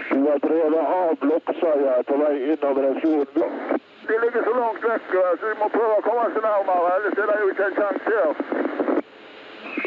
Du 0.10 0.30
har 0.30 0.40
drevet 0.40 0.88
av 0.88 1.16
Bloksa 1.16 1.74
ja, 1.86 2.04
på 2.04 2.16
vei 2.18 2.52
innover 2.52 2.84
en 2.84 3.02
fjorden? 3.02 3.52
De 4.08 4.16
ligger 4.24 4.44
så 4.44 4.54
langt 4.54 4.84
vekk, 4.84 5.12
så 5.14 5.50
vi 5.52 5.58
må 5.60 5.68
prøve 5.70 5.98
å 5.98 6.06
komme 6.08 6.24
oss 6.26 6.40
nærmere, 6.46 6.94
ellers 6.96 7.20
er 7.24 7.30
det 7.30 7.36
jo 7.42 7.50
ikke 7.52 7.68
en 7.68 7.78
sjanse 7.78 8.16
her. 8.16 8.34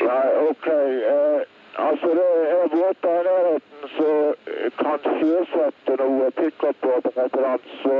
Nei, 0.07 0.29
OK. 0.51 0.69
Eh, 1.15 1.41
altså, 1.87 2.13
det 2.19 2.29
er 2.53 2.71
båter 2.75 3.19
i 3.19 3.25
nærheten 3.29 3.91
som 3.97 4.71
kan 4.79 5.11
sjøsette 5.19 5.97
noe 6.05 6.31
pick-up-båter 6.39 7.67
så 7.83 7.99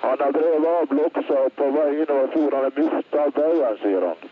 han 0.00 0.20
har 0.20 0.36
drevet 0.36 0.68
av 0.74 0.86
Bloksa 0.92 1.40
på 1.56 1.70
vei 1.78 1.88
innover 2.02 2.28
fjorden. 2.34 2.58
Han 2.58 2.68
har 2.68 2.76
mista 2.76 3.24
baugen, 3.40 3.80
sier 3.80 4.06
han. 4.10 4.28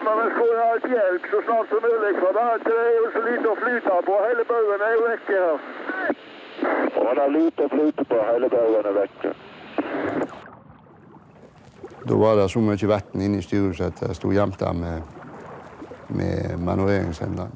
Men 0.00 0.18
vi 0.22 0.32
skulle 0.32 0.64
ha 0.64 0.72
et 0.80 0.88
hjelp 0.94 1.30
så 1.30 1.44
snart 1.44 1.70
som 1.72 1.84
mulig, 1.84 2.16
for 2.22 2.40
det 2.40 2.74
er 2.80 2.90
jo 2.96 3.06
så 3.14 3.22
lite 3.28 3.52
å 3.52 3.60
flyte 3.62 4.00
på. 4.08 4.18
Hele 4.26 4.48
baugen 4.50 4.88
er 4.88 4.96
jo 4.96 5.06
vekke 5.06 5.44
her. 5.44 6.36
Og 6.62 7.04
han 7.08 7.18
har 7.18 7.28
lite 7.28 7.64
og 7.64 7.70
flyte 7.70 8.04
på. 8.04 8.24
Hele 8.32 8.50
baugen 8.50 8.86
er. 8.86 9.36
Da 12.08 12.16
var 12.16 12.36
det 12.36 12.50
så 12.50 12.60
mye 12.62 12.88
vann 12.88 13.22
inne 13.22 13.38
i 13.38 13.44
styret 13.44 13.80
at 13.80 14.02
jeg 14.02 14.16
sto 14.16 14.32
gjemt 14.32 14.60
der 14.60 14.72
med 14.72 15.18
med 16.08 16.56
manøvreringshendene. 16.56 17.50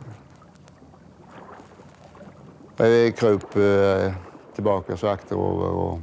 Jeg 2.79 3.15
krøp 3.15 3.57
eh, 3.57 4.15
tilbake 4.55 4.97
sakterover, 4.97 5.69
og 5.69 6.01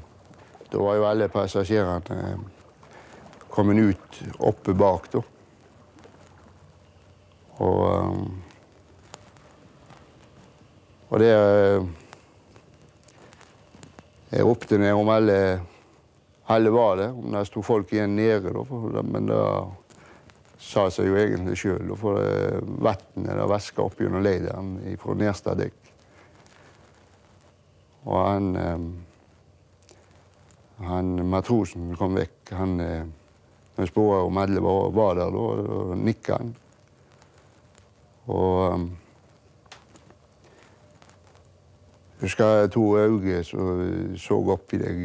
da 0.71 0.77
var 0.77 0.95
jo 0.95 1.07
alle 1.09 1.27
passasjerene 1.27 2.37
kommet 3.49 3.81
ut 3.83 4.21
oppe 4.39 4.73
bak, 4.73 5.09
da. 5.13 5.21
Og, 7.59 8.17
og 11.09 11.19
det 11.19 11.33
Jeg 14.30 14.45
ropte 14.45 14.77
ned 14.77 14.93
om 14.93 15.09
alle 15.09 15.39
alle 16.49 16.69
var 16.69 16.97
der, 16.97 17.09
Om 17.09 17.32
det 17.32 17.45
sto 17.45 17.61
folk 17.61 17.91
igjen 17.93 18.15
nede, 18.17 18.49
da, 18.49 19.01
men 19.05 19.27
det 19.30 19.41
sa 20.59 20.88
seg 20.89 21.11
jo 21.11 21.17
egentlig 21.21 21.57
sjøl. 21.61 21.91
For 21.97 22.17
vannet 22.82 23.43
vaska 23.51 23.86
opp 23.86 24.01
gjennom 24.01 24.25
leiren 24.25 24.71
fra 24.97 25.13
nederste 25.13 25.53
dekk. 25.59 25.91
Og 28.09 28.17
han, 28.17 28.49
han 30.89 31.13
matrosen 31.30 31.93
kom 31.99 32.17
vekk. 32.17 32.55
Han 32.57 32.82
vi 33.80 33.88
spurte 33.88 34.25
om 34.25 34.41
alle 34.41 34.59
var, 34.59 34.89
var 34.91 35.21
der, 35.21 35.30
da, 35.32 35.43
og 35.77 35.93
nikka 36.01 36.39
han. 36.41 36.49
Og 38.34 38.89
um, 42.20 42.24
jeg 42.24 42.28
husker 42.28 42.67
to 42.67 42.97
øyne 42.97 43.43
som 43.43 44.17
så 44.17 44.38
opp 44.51 44.74
i 44.74 44.78
deg 44.78 44.97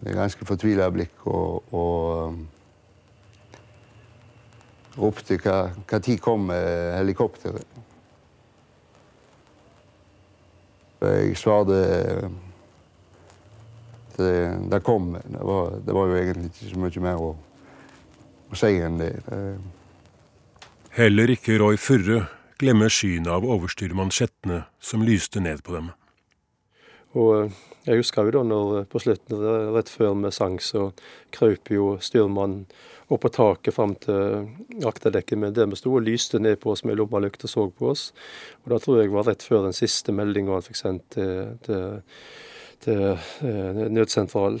med 0.00 0.14
ganske 0.14 0.46
fortvila 0.46 0.90
blikk 0.90 1.26
og, 1.26 1.72
og 1.72 2.28
um, 2.28 2.48
ropte 4.98 5.38
hva, 5.38 5.70
hva 5.86 6.00
tid 6.02 6.18
kom 6.18 6.50
helikopteret. 6.50 7.64
Jeg 10.98 11.36
svarte 11.38 11.78
det, 14.16 14.58
det 14.70 14.80
kom. 14.82 15.12
Det 15.14 15.44
var, 15.46 15.76
det 15.86 15.94
var, 15.94 16.06
jo 16.06 16.16
egentlig 16.16 16.50
ikke 16.50 16.70
så 16.72 16.80
mye 16.82 17.04
mer 17.04 17.22
å, 17.22 17.28
å 18.50 18.58
si 18.58 18.72
enn 18.82 18.98
det. 18.98 19.12
Heller 20.98 21.30
ikke 21.30 21.60
Roy 21.62 21.78
Furre 21.78 22.24
glemmer 22.58 22.90
synet 22.92 23.30
av 23.32 23.46
overstyrmannsjettene 23.46 24.64
som 24.80 25.06
lyste 25.06 25.40
ned 25.40 25.62
på 25.64 25.76
dem. 25.76 25.90
Og 27.16 27.52
jeg 27.86 28.02
husker 28.02 28.28
jo 28.28 28.34
da 28.36 28.44
når 28.44 28.88
på 28.92 29.00
slutten, 29.00 29.40
rett 29.72 29.88
før 29.88 30.16
vi 30.20 30.32
sang, 30.34 30.58
så 30.60 30.90
krøp 31.34 31.70
jo 31.72 31.94
styrmannen 32.04 32.66
opp 33.08 33.22
på 33.24 33.30
taket 33.32 33.72
fram 33.72 33.94
til 34.02 34.84
akterdekket 34.84 35.40
med 35.40 35.54
det 35.56 35.64
vi 35.70 35.78
sto 35.80 35.94
og 35.96 36.04
lyste 36.04 36.40
ned 36.42 36.58
på 36.60 36.74
oss 36.74 36.84
med 36.84 36.98
lommelykt 37.00 37.46
og 37.48 37.52
så 37.52 37.64
på 37.72 37.92
oss. 37.94 38.10
Og 38.64 38.74
da 38.74 38.80
tror 38.82 39.00
jeg 39.00 39.14
var 39.14 39.24
rett 39.30 39.46
før 39.46 39.64
den 39.64 39.76
siste 39.76 40.12
meldinga 40.12 40.58
han 40.58 40.66
fikk 40.66 40.80
sendt 40.82 41.06
til, 41.16 41.54
til, 41.64 42.02
til 42.84 43.06
eh, 43.08 43.80
nødsentralen. 43.88 44.60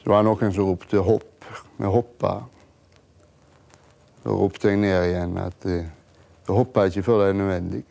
Så 0.00 0.10
var 0.10 0.24
det 0.24 0.30
noen 0.30 0.56
som 0.56 0.66
ropte 0.72 1.04
'hopp'. 1.04 1.46
Vi 1.78 1.86
hoppa. 1.86 2.32
Da 4.24 4.34
ropte 4.36 4.68
jeg 4.68 4.80
ned 4.82 5.04
igjen 5.06 5.38
at 5.38 5.64
jeg 6.50 6.58
hopper 6.58 6.86
jeg 6.86 6.96
ikke 6.96 7.06
før 7.08 7.22
det 7.22 7.28
er 7.28 7.40
nødvendig. 7.42 7.84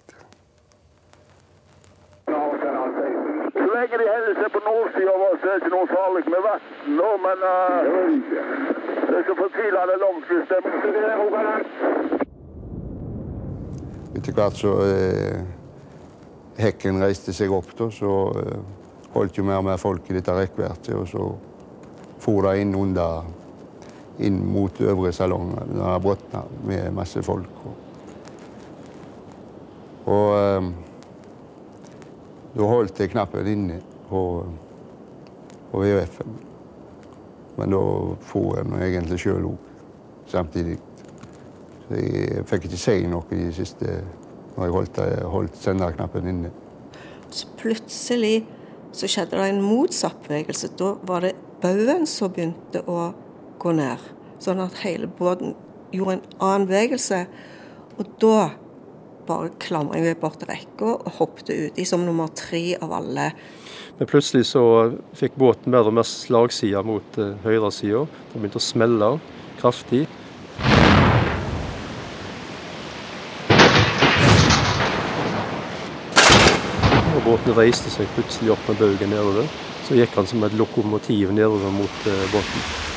lenge 3.80 3.98
de 4.02 4.08
holder 4.14 4.36
seg 4.42 4.50
på 4.54 4.62
nordsida 4.66 5.12
av 5.16 5.22
oss, 5.26 5.44
er 5.44 5.52
det 5.54 5.60
ikke 5.62 5.74
noe 5.76 5.88
farlig 5.90 6.24
med 6.34 6.42
vann 6.46 6.64
nå, 7.00 7.10
men 7.26 7.38
uh, 7.48 7.82
det 9.08 9.16
er 9.20 9.24
så 9.30 9.36
fortvilende 9.40 9.96
langt 10.04 10.26
hvis 10.30 10.48
det 10.52 10.60
Etter 14.20 14.36
hvert 14.36 14.58
så 14.58 14.72
eh, 14.84 15.38
hekken 16.60 17.00
reiste 17.00 17.32
seg 17.34 17.54
opp, 17.56 17.70
da, 17.78 17.88
så 17.94 18.14
eh, 18.42 18.58
holdt 19.14 19.38
jo 19.38 19.46
mer 19.48 19.62
og 19.62 19.68
mer 19.70 19.78
folk 19.80 20.10
i 20.10 20.16
dette 20.18 20.34
rekkverket. 20.36 20.96
Og 20.98 21.06
så 21.08 21.28
for 22.20 22.50
det 22.50 22.58
inn 22.64 22.74
under 22.76 23.30
inn 24.26 24.42
mot 24.50 24.82
øvre 24.82 25.14
salong. 25.16 25.54
Det 25.72 26.02
brøtna 26.04 26.42
med 26.68 26.90
masse 26.98 27.24
folk. 27.24 27.54
Og, 30.10 30.14
og 30.16 30.36
eh, 30.38 30.70
da 32.58 32.68
holdt 32.68 33.00
jeg 33.00 33.12
knappen 33.14 33.48
inne 33.48 33.80
på, 34.10 34.22
på 35.72 35.82
VHF-en. 35.84 36.38
Men 37.60 37.76
da 37.76 37.82
for 38.30 38.58
jeg 38.58 38.94
egentlig 38.94 39.20
sjøl 39.22 39.50
òg 39.52 39.68
samtidig. 40.30 40.78
Så 41.88 42.00
jeg 42.00 42.46
fikk 42.50 42.70
ikke 42.70 42.80
si 42.80 42.96
noe 43.10 43.36
i 43.36 43.44
det 43.48 43.56
siste 43.58 44.00
når 44.56 44.66
jeg 44.66 44.76
holdt, 44.76 45.00
holdt 45.34 45.60
senderknappen 45.62 46.28
inne. 46.30 46.52
Så 47.30 47.50
plutselig 47.60 48.48
så 48.92 49.08
skjedde 49.10 49.38
det 49.38 49.50
en 49.52 49.62
motsatt 49.62 50.18
bevegelse. 50.26 50.72
Da 50.80 50.96
var 51.06 51.26
det 51.26 51.36
baugen 51.62 52.08
som 52.10 52.34
begynte 52.34 52.82
å 52.90 53.12
gå 53.62 53.74
ned. 53.78 54.02
Sånn 54.42 54.62
at 54.64 54.82
hele 54.84 55.10
båten 55.20 55.54
gjorde 55.94 56.18
en 56.18 56.26
annen 56.40 56.68
bevegelse. 56.70 57.26
Og 58.00 58.10
da 58.22 58.50
bare 59.30 59.52
klamra 59.62 60.00
meg 60.02 60.18
bort 60.22 60.40
til 60.42 60.50
rekka 60.50 60.96
og 60.96 61.18
hoppet 61.20 61.52
uti 61.54 61.86
som 61.88 62.06
nummer 62.06 62.32
tre 62.36 62.64
av 62.82 62.94
alle. 62.98 63.30
Men 64.00 64.08
plutselig 64.10 64.48
så 64.50 64.64
fikk 65.20 65.36
båten 65.40 65.74
mer 65.74 65.90
og 65.90 65.98
mer 65.98 66.08
slagside 66.08 66.82
mot 66.88 67.20
uh, 67.20 67.36
høyresida. 67.44 68.06
Den 68.32 68.42
begynte 68.42 68.62
å 68.62 68.64
smelle 68.64 69.12
kraftig. 69.60 70.06
Og 77.10 77.26
båten 77.28 77.58
reiste 77.60 77.92
seg 77.92 78.08
plutselig 78.16 78.56
opp 78.56 78.72
med 78.72 78.80
baugen 78.80 79.12
nedover. 79.12 79.50
Så 79.84 80.00
gikk 80.00 80.16
han 80.16 80.30
som 80.30 80.48
et 80.48 80.56
lokomotiv 80.56 81.36
nedover 81.36 81.76
mot 81.76 82.08
uh, 82.08 82.24
båten. 82.32 82.89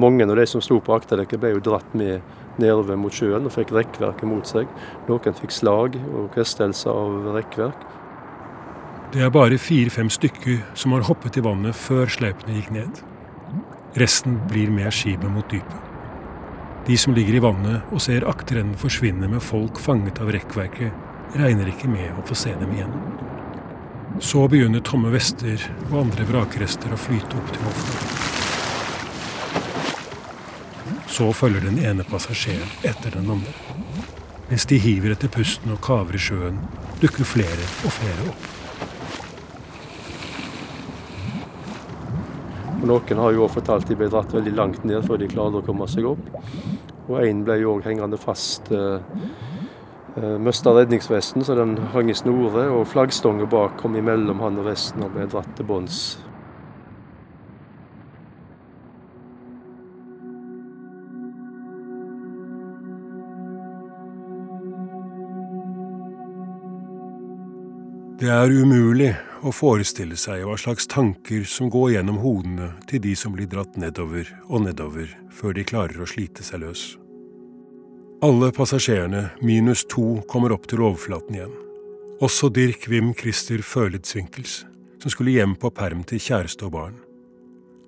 Mange 0.00 0.26
av 0.26 0.36
de 0.36 0.46
som 0.48 0.62
sto 0.64 0.80
på 0.84 0.94
akterdekket, 0.96 1.40
ble 1.42 1.54
jo 1.54 1.64
dratt 1.64 1.94
med 1.96 2.24
nedover 2.60 2.98
mot 3.00 3.14
sjøen 3.14 3.46
og 3.46 3.54
fikk 3.54 3.72
rekkverket 3.76 4.28
mot 4.28 4.48
seg. 4.48 4.68
Noen 5.08 5.36
fikk 5.36 5.54
slag 5.54 5.96
og 6.10 6.30
kvestelser 6.34 6.92
av 6.92 7.30
rekkverk. 7.36 7.86
Det 9.10 9.24
er 9.26 9.32
bare 9.34 9.58
fire-fem 9.58 10.10
stykker 10.12 10.60
som 10.78 10.94
har 10.94 11.06
hoppet 11.08 11.40
i 11.40 11.42
vannet 11.42 11.74
før 11.74 12.10
sleipene 12.10 12.58
gikk 12.58 12.68
ned. 12.76 13.00
Resten 13.98 14.36
blir 14.50 14.70
med 14.70 14.92
skipet 14.94 15.32
mot 15.34 15.46
dypet. 15.50 15.88
De 16.86 16.96
som 16.98 17.14
ligger 17.14 17.36
i 17.36 17.42
vannet 17.42 17.90
og 17.90 18.00
ser 18.02 18.24
akterenden 18.30 18.78
forsvinne 18.78 19.28
med 19.28 19.42
folk 19.44 19.80
fanget 19.82 20.22
av 20.22 20.30
rekkverket, 20.32 20.94
regner 21.38 21.68
ikke 21.70 21.90
med 21.90 22.14
å 22.18 22.24
få 22.26 22.38
se 22.38 22.54
dem 22.58 22.72
igjen. 22.74 22.94
Så 24.22 24.46
begynner 24.50 24.82
tomme 24.86 25.12
vester 25.14 25.62
og 25.90 26.00
andre 26.04 26.26
vrakrester 26.30 26.94
å 26.94 26.98
flyte 26.98 27.38
opp 27.38 27.54
til 27.54 27.66
overflaten. 27.66 28.39
Så 31.20 31.26
følger 31.36 31.60
den 31.60 31.76
ene 31.84 32.00
passasjeren 32.08 32.70
etter 32.88 33.12
den 33.12 33.26
andre. 33.28 33.50
Mens 34.48 34.64
de 34.70 34.78
hiver 34.80 35.12
etter 35.12 35.28
pusten 35.28 35.68
og 35.74 35.82
kaver 35.84 36.16
i 36.16 36.20
sjøen, 36.24 36.56
dukker 37.02 37.28
flere 37.28 37.66
og 37.84 37.92
flere 37.92 38.24
opp. 38.30 38.46
Noen 42.88 43.20
har 43.20 43.36
jo 43.36 43.50
fortalt 43.52 43.84
de 43.92 43.98
ble 44.00 44.08
dratt 44.08 44.32
veldig 44.32 44.54
langt 44.56 44.88
ned 44.88 45.04
før 45.04 45.20
de 45.20 45.28
klarte 45.28 45.60
å 45.60 45.66
komme 45.68 45.90
seg 45.92 46.08
opp. 46.08 46.24
Og 47.10 47.20
en 47.20 47.44
ble 47.44 47.58
jo 47.66 47.76
hengende 47.84 48.16
fast. 48.24 48.72
Uh, 48.72 49.04
uh, 50.16 50.38
Mista 50.40 50.72
redningsvesten, 50.72 51.44
så 51.44 51.58
den 51.60 51.76
hang 51.92 52.08
i 52.08 52.16
snore, 52.16 52.64
og 52.72 52.88
flaggstanga 52.94 53.44
bak 53.44 53.76
kom 53.84 54.00
imellom 54.00 54.40
han 54.40 54.56
og 54.64 54.72
resten 54.72 55.04
og 55.04 55.12
ble 55.18 55.28
dratt 55.28 55.52
til 55.60 55.68
bunns. 55.68 56.00
Det 68.20 68.28
er 68.28 68.52
umulig 68.52 69.14
å 69.40 69.48
forestille 69.48 70.12
seg 70.20 70.42
hva 70.44 70.52
slags 70.60 70.84
tanker 70.92 71.46
som 71.48 71.70
går 71.72 71.94
gjennom 71.94 72.18
hodene 72.20 72.66
til 72.90 73.00
de 73.00 73.14
som 73.16 73.32
blir 73.32 73.46
dratt 73.48 73.78
nedover 73.80 74.28
og 74.50 74.66
nedover 74.66 75.06
før 75.32 75.54
de 75.56 75.62
klarer 75.64 76.02
å 76.04 76.08
slite 76.10 76.44
seg 76.44 76.60
løs. 76.60 76.82
Alle 78.20 78.50
passasjerene, 78.52 79.22
minus 79.40 79.86
to, 79.88 80.18
kommer 80.28 80.52
opp 80.52 80.66
til 80.68 80.82
overflaten 80.84 81.38
igjen. 81.38 81.54
Også 82.20 82.50
Dirk 82.52 82.84
Wim 82.92 83.14
Christer 83.16 83.62
Føledsvinkels, 83.64 84.66
som 85.00 85.14
skulle 85.14 85.38
hjem 85.38 85.54
på 85.56 85.70
perm 85.72 86.02
til 86.04 86.20
kjæreste 86.20 86.66
og 86.68 86.74
barn. 86.74 86.98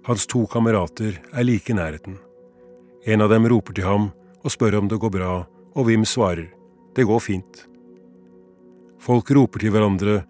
Hans 0.09 0.25
to 0.25 0.47
kamerater 0.49 1.19
er 1.29 1.45
like 1.45 1.69
i 1.69 1.77
nærheten. 1.77 2.17
En 3.05 3.21
av 3.21 3.29
dem 3.29 3.51
roper 3.53 3.77
til 3.77 3.85
ham 3.85 4.09
og 4.41 4.57
spør 4.57 4.81
om 4.81 4.89
det 4.89 4.97
går 5.05 5.13
bra, 5.13 5.35
og 5.77 5.91
Wim 5.91 6.09
svarer 6.09 6.49
det 6.97 7.05
går 7.05 7.21
fint. 7.21 7.67
Folk 9.03 9.33
roper 9.35 9.65
til 9.65 9.73
hverandre 9.75 10.21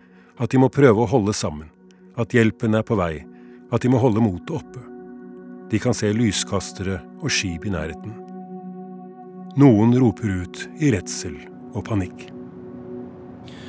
at 0.40 0.52
de 0.52 0.60
må 0.60 0.70
prøve 0.72 1.04
å 1.04 1.10
holde 1.10 1.34
sammen, 1.36 1.68
at 2.16 2.32
hjelpen 2.32 2.78
er 2.78 2.84
på 2.88 2.96
vei, 2.96 3.20
at 3.68 3.84
de 3.84 3.90
må 3.92 4.00
holde 4.00 4.22
motet 4.24 4.54
oppe. 4.56 4.80
De 5.68 5.80
kan 5.80 5.96
se 5.96 6.08
lyskastere 6.12 7.02
og 7.20 7.32
skip 7.32 7.66
i 7.68 7.72
nærheten. 7.72 8.14
Noen 9.60 9.92
roper 10.00 10.38
ut 10.44 10.62
i 10.80 10.88
redsel 10.94 11.36
og 11.74 11.84
panikk. 11.84 12.30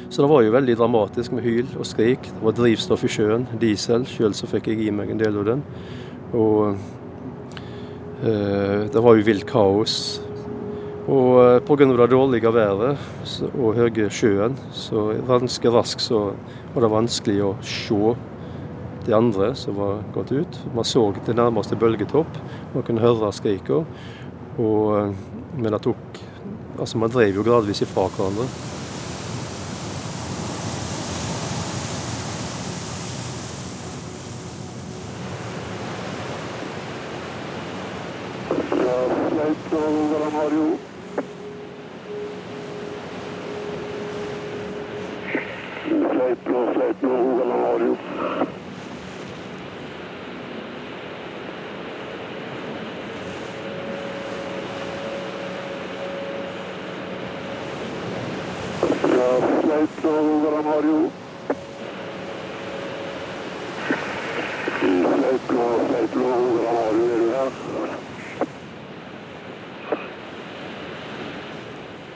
Så 0.08 0.24
det 0.24 0.30
var 0.32 0.44
jo 0.46 0.56
veldig 0.56 0.76
dramatisk 0.80 1.36
med 1.36 1.44
hyl 1.44 1.68
og 1.76 1.88
skrik. 1.90 2.24
Det 2.30 2.44
var 2.46 2.56
drivstoff 2.56 3.04
i 3.04 3.12
sjøen, 3.12 3.48
diesel. 3.60 4.06
Sjøl 4.08 4.36
så 4.38 4.48
fikk 4.48 4.70
jeg 4.72 4.86
i 4.86 4.92
meg 4.94 5.12
en 5.12 5.20
del 5.20 5.40
av 5.42 5.48
den. 5.48 5.64
Og 6.38 6.78
eh, 8.22 8.84
det 8.94 9.04
var 9.04 9.18
jo 9.18 9.26
vilt 9.28 9.48
kaos. 9.50 9.96
Og 11.04 11.40
eh, 11.44 11.60
pga. 11.68 11.86
det 11.86 12.10
dårlige 12.12 12.54
været 12.54 12.98
og 13.60 13.76
høye 13.76 14.10
sjøen, 14.10 14.56
så 14.72 15.14
ganske 15.28 15.70
raskt 15.70 16.02
så 16.02 16.34
var 16.74 16.82
det 16.82 16.92
vanskelig 16.92 17.42
å 17.44 17.56
se 17.62 18.16
de 19.04 19.14
andre 19.14 19.54
som 19.56 19.76
var 19.76 20.04
gått 20.14 20.32
ut. 20.32 20.60
Man 20.74 20.88
så 20.88 21.14
det 21.26 21.36
nærmeste 21.36 21.76
bølgetopp, 21.76 22.40
man 22.74 22.84
kunne 22.84 23.04
høre 23.04 23.34
skrikene. 23.36 23.84
Eh, 24.58 25.12
men 25.58 25.72
det 25.72 25.82
tok 25.84 26.24
Altså, 26.74 26.98
man 26.98 27.12
drev 27.14 27.36
jo 27.38 27.44
gradvis 27.46 27.84
ifra 27.86 28.08
hverandre. 28.10 28.48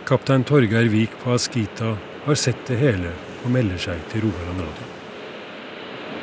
Kaptein 0.08 0.43
Torgeir 0.43 0.88
Vik 0.88 1.10
på 1.24 1.32
Askita 1.32 1.97
har 2.26 2.36
sett 2.36 2.62
det 2.68 2.78
hele 2.80 3.10
og 3.43 3.49
melder 3.51 3.82
seg 3.86 4.05
til 4.08 4.24
Rogaland 4.24 4.62
Radio. 4.64 4.86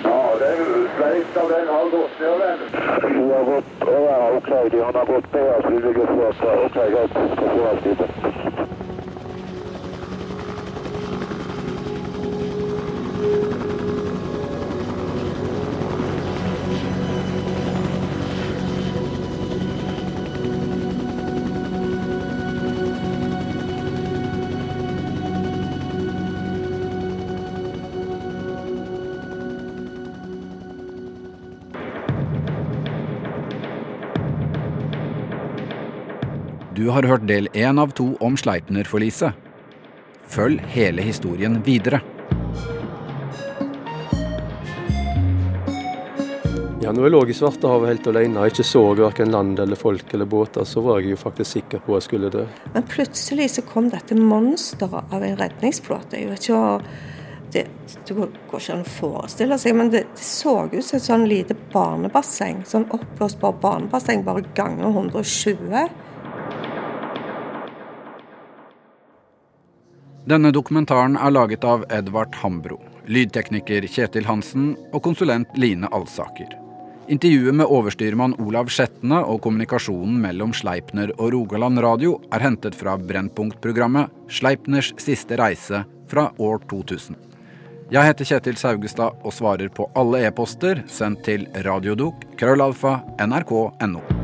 Ja, 0.06 0.20
den 0.40 0.62
av 1.42 1.52
den 1.52 1.68
har 1.68 1.90
gått 1.92 2.16
ned, 2.22 2.44
den. 2.44 2.62
De 3.18 3.26
har 3.34 3.44
gått, 3.50 3.74
ja, 3.84 4.16
ok, 4.38 4.50
de 4.72 4.80
har 4.80 5.04
gått 5.12 5.30
på 5.36 5.44
så 5.62 5.68
vi 5.68 5.82
ligger 5.84 6.14
her. 6.16 6.64
Ok, 6.64 6.80
greit, 6.94 7.20
skal 7.34 7.52
få 7.58 7.68
Askita. 7.74 8.63
Du 36.84 36.90
har 36.90 37.02
hørt 37.02 37.22
del 37.24 37.46
én 37.56 37.78
av 37.80 37.94
to 37.96 38.10
om 38.20 38.34
Sleipner-forliset. 38.36 39.32
Følg 40.28 40.60
hele 40.68 41.00
historien 41.06 41.54
videre. 41.64 42.02
Ja, 46.82 46.92
når 46.92 47.06
jeg 47.06 47.14
lå 47.14 47.22
i 47.24 47.38
Svartehavet 47.38 47.88
helt 47.88 48.10
alene 48.12 48.42
og 48.42 48.52
ikke 48.52 48.68
så 48.68 48.84
verken 49.00 49.32
land 49.32 49.64
eller 49.64 49.80
folk 49.80 50.12
eller 50.12 50.28
båter, 50.28 50.68
så 50.68 50.84
var 50.84 51.00
jeg 51.00 51.14
jo 51.14 51.22
faktisk 51.24 51.54
sikker 51.56 51.80
på 51.86 51.96
at 51.96 52.02
jeg 52.02 52.08
skulle 52.10 52.34
dø. 52.36 52.44
Men 52.76 52.88
plutselig 52.92 53.48
så 53.56 53.64
kom 53.64 53.88
dette 53.88 54.20
monsteret 54.20 55.08
av 55.08 55.24
en 55.24 55.40
redningsflåte. 55.40 56.20
Jeg 56.20 56.34
vet 56.34 56.50
ikke 56.50 56.62
det, 57.56 57.66
det 58.04 58.18
går 58.20 58.28
ikke 58.60 58.76
an 58.76 58.84
å 58.84 58.94
forestille 59.00 59.62
seg, 59.62 59.80
men 59.80 59.88
det, 59.94 60.04
det 60.18 60.32
så 60.36 60.58
ut 60.68 60.82
som 60.84 61.00
et 61.00 61.08
sånn 61.08 61.30
lite 61.32 61.56
barnebasseng. 61.72 62.66
Sånn 62.68 62.90
oppblåsbar 62.92 63.56
barnebasseng, 63.64 64.28
bare 64.28 64.44
ganger 64.52 64.90
120. 64.92 65.88
Denne 70.24 70.48
dokumentaren 70.56 71.18
er 71.20 71.32
laget 71.34 71.64
av 71.68 71.82
Edvard 71.92 72.32
Hambro, 72.40 72.78
lydtekniker 73.04 73.84
Kjetil 73.84 74.24
Hansen 74.24 74.70
og 74.94 75.02
konsulent 75.04 75.50
Line 75.60 75.90
Alsaker. 75.92 76.48
Intervjuet 77.12 77.52
med 77.58 77.68
overstyrmann 77.68 78.38
Olav 78.40 78.72
Skjetne 78.72 79.20
og 79.28 79.42
kommunikasjonen 79.44 80.16
mellom 80.22 80.56
Sleipner 80.56 81.12
og 81.18 81.34
Rogaland 81.36 81.82
Radio 81.84 82.16
er 82.32 82.40
hentet 82.46 82.72
fra 82.72 82.96
Brennpunkt-programmet 82.96 84.08
'Sleipners 84.32 84.94
siste 84.96 85.36
reise' 85.36 85.84
fra 86.08 86.30
år 86.38 86.64
2000. 86.72 87.20
Jeg 87.92 88.08
heter 88.08 88.24
Kjetil 88.24 88.56
Saugestad 88.56 89.20
og 89.20 89.32
svarer 89.32 89.68
på 89.68 89.90
alle 89.94 90.24
e-poster 90.24 90.86
sendt 90.88 91.26
til 91.28 91.44
radiodok 91.52 92.24
krøllalfa 92.40 93.02
nrk.no. 93.20 94.23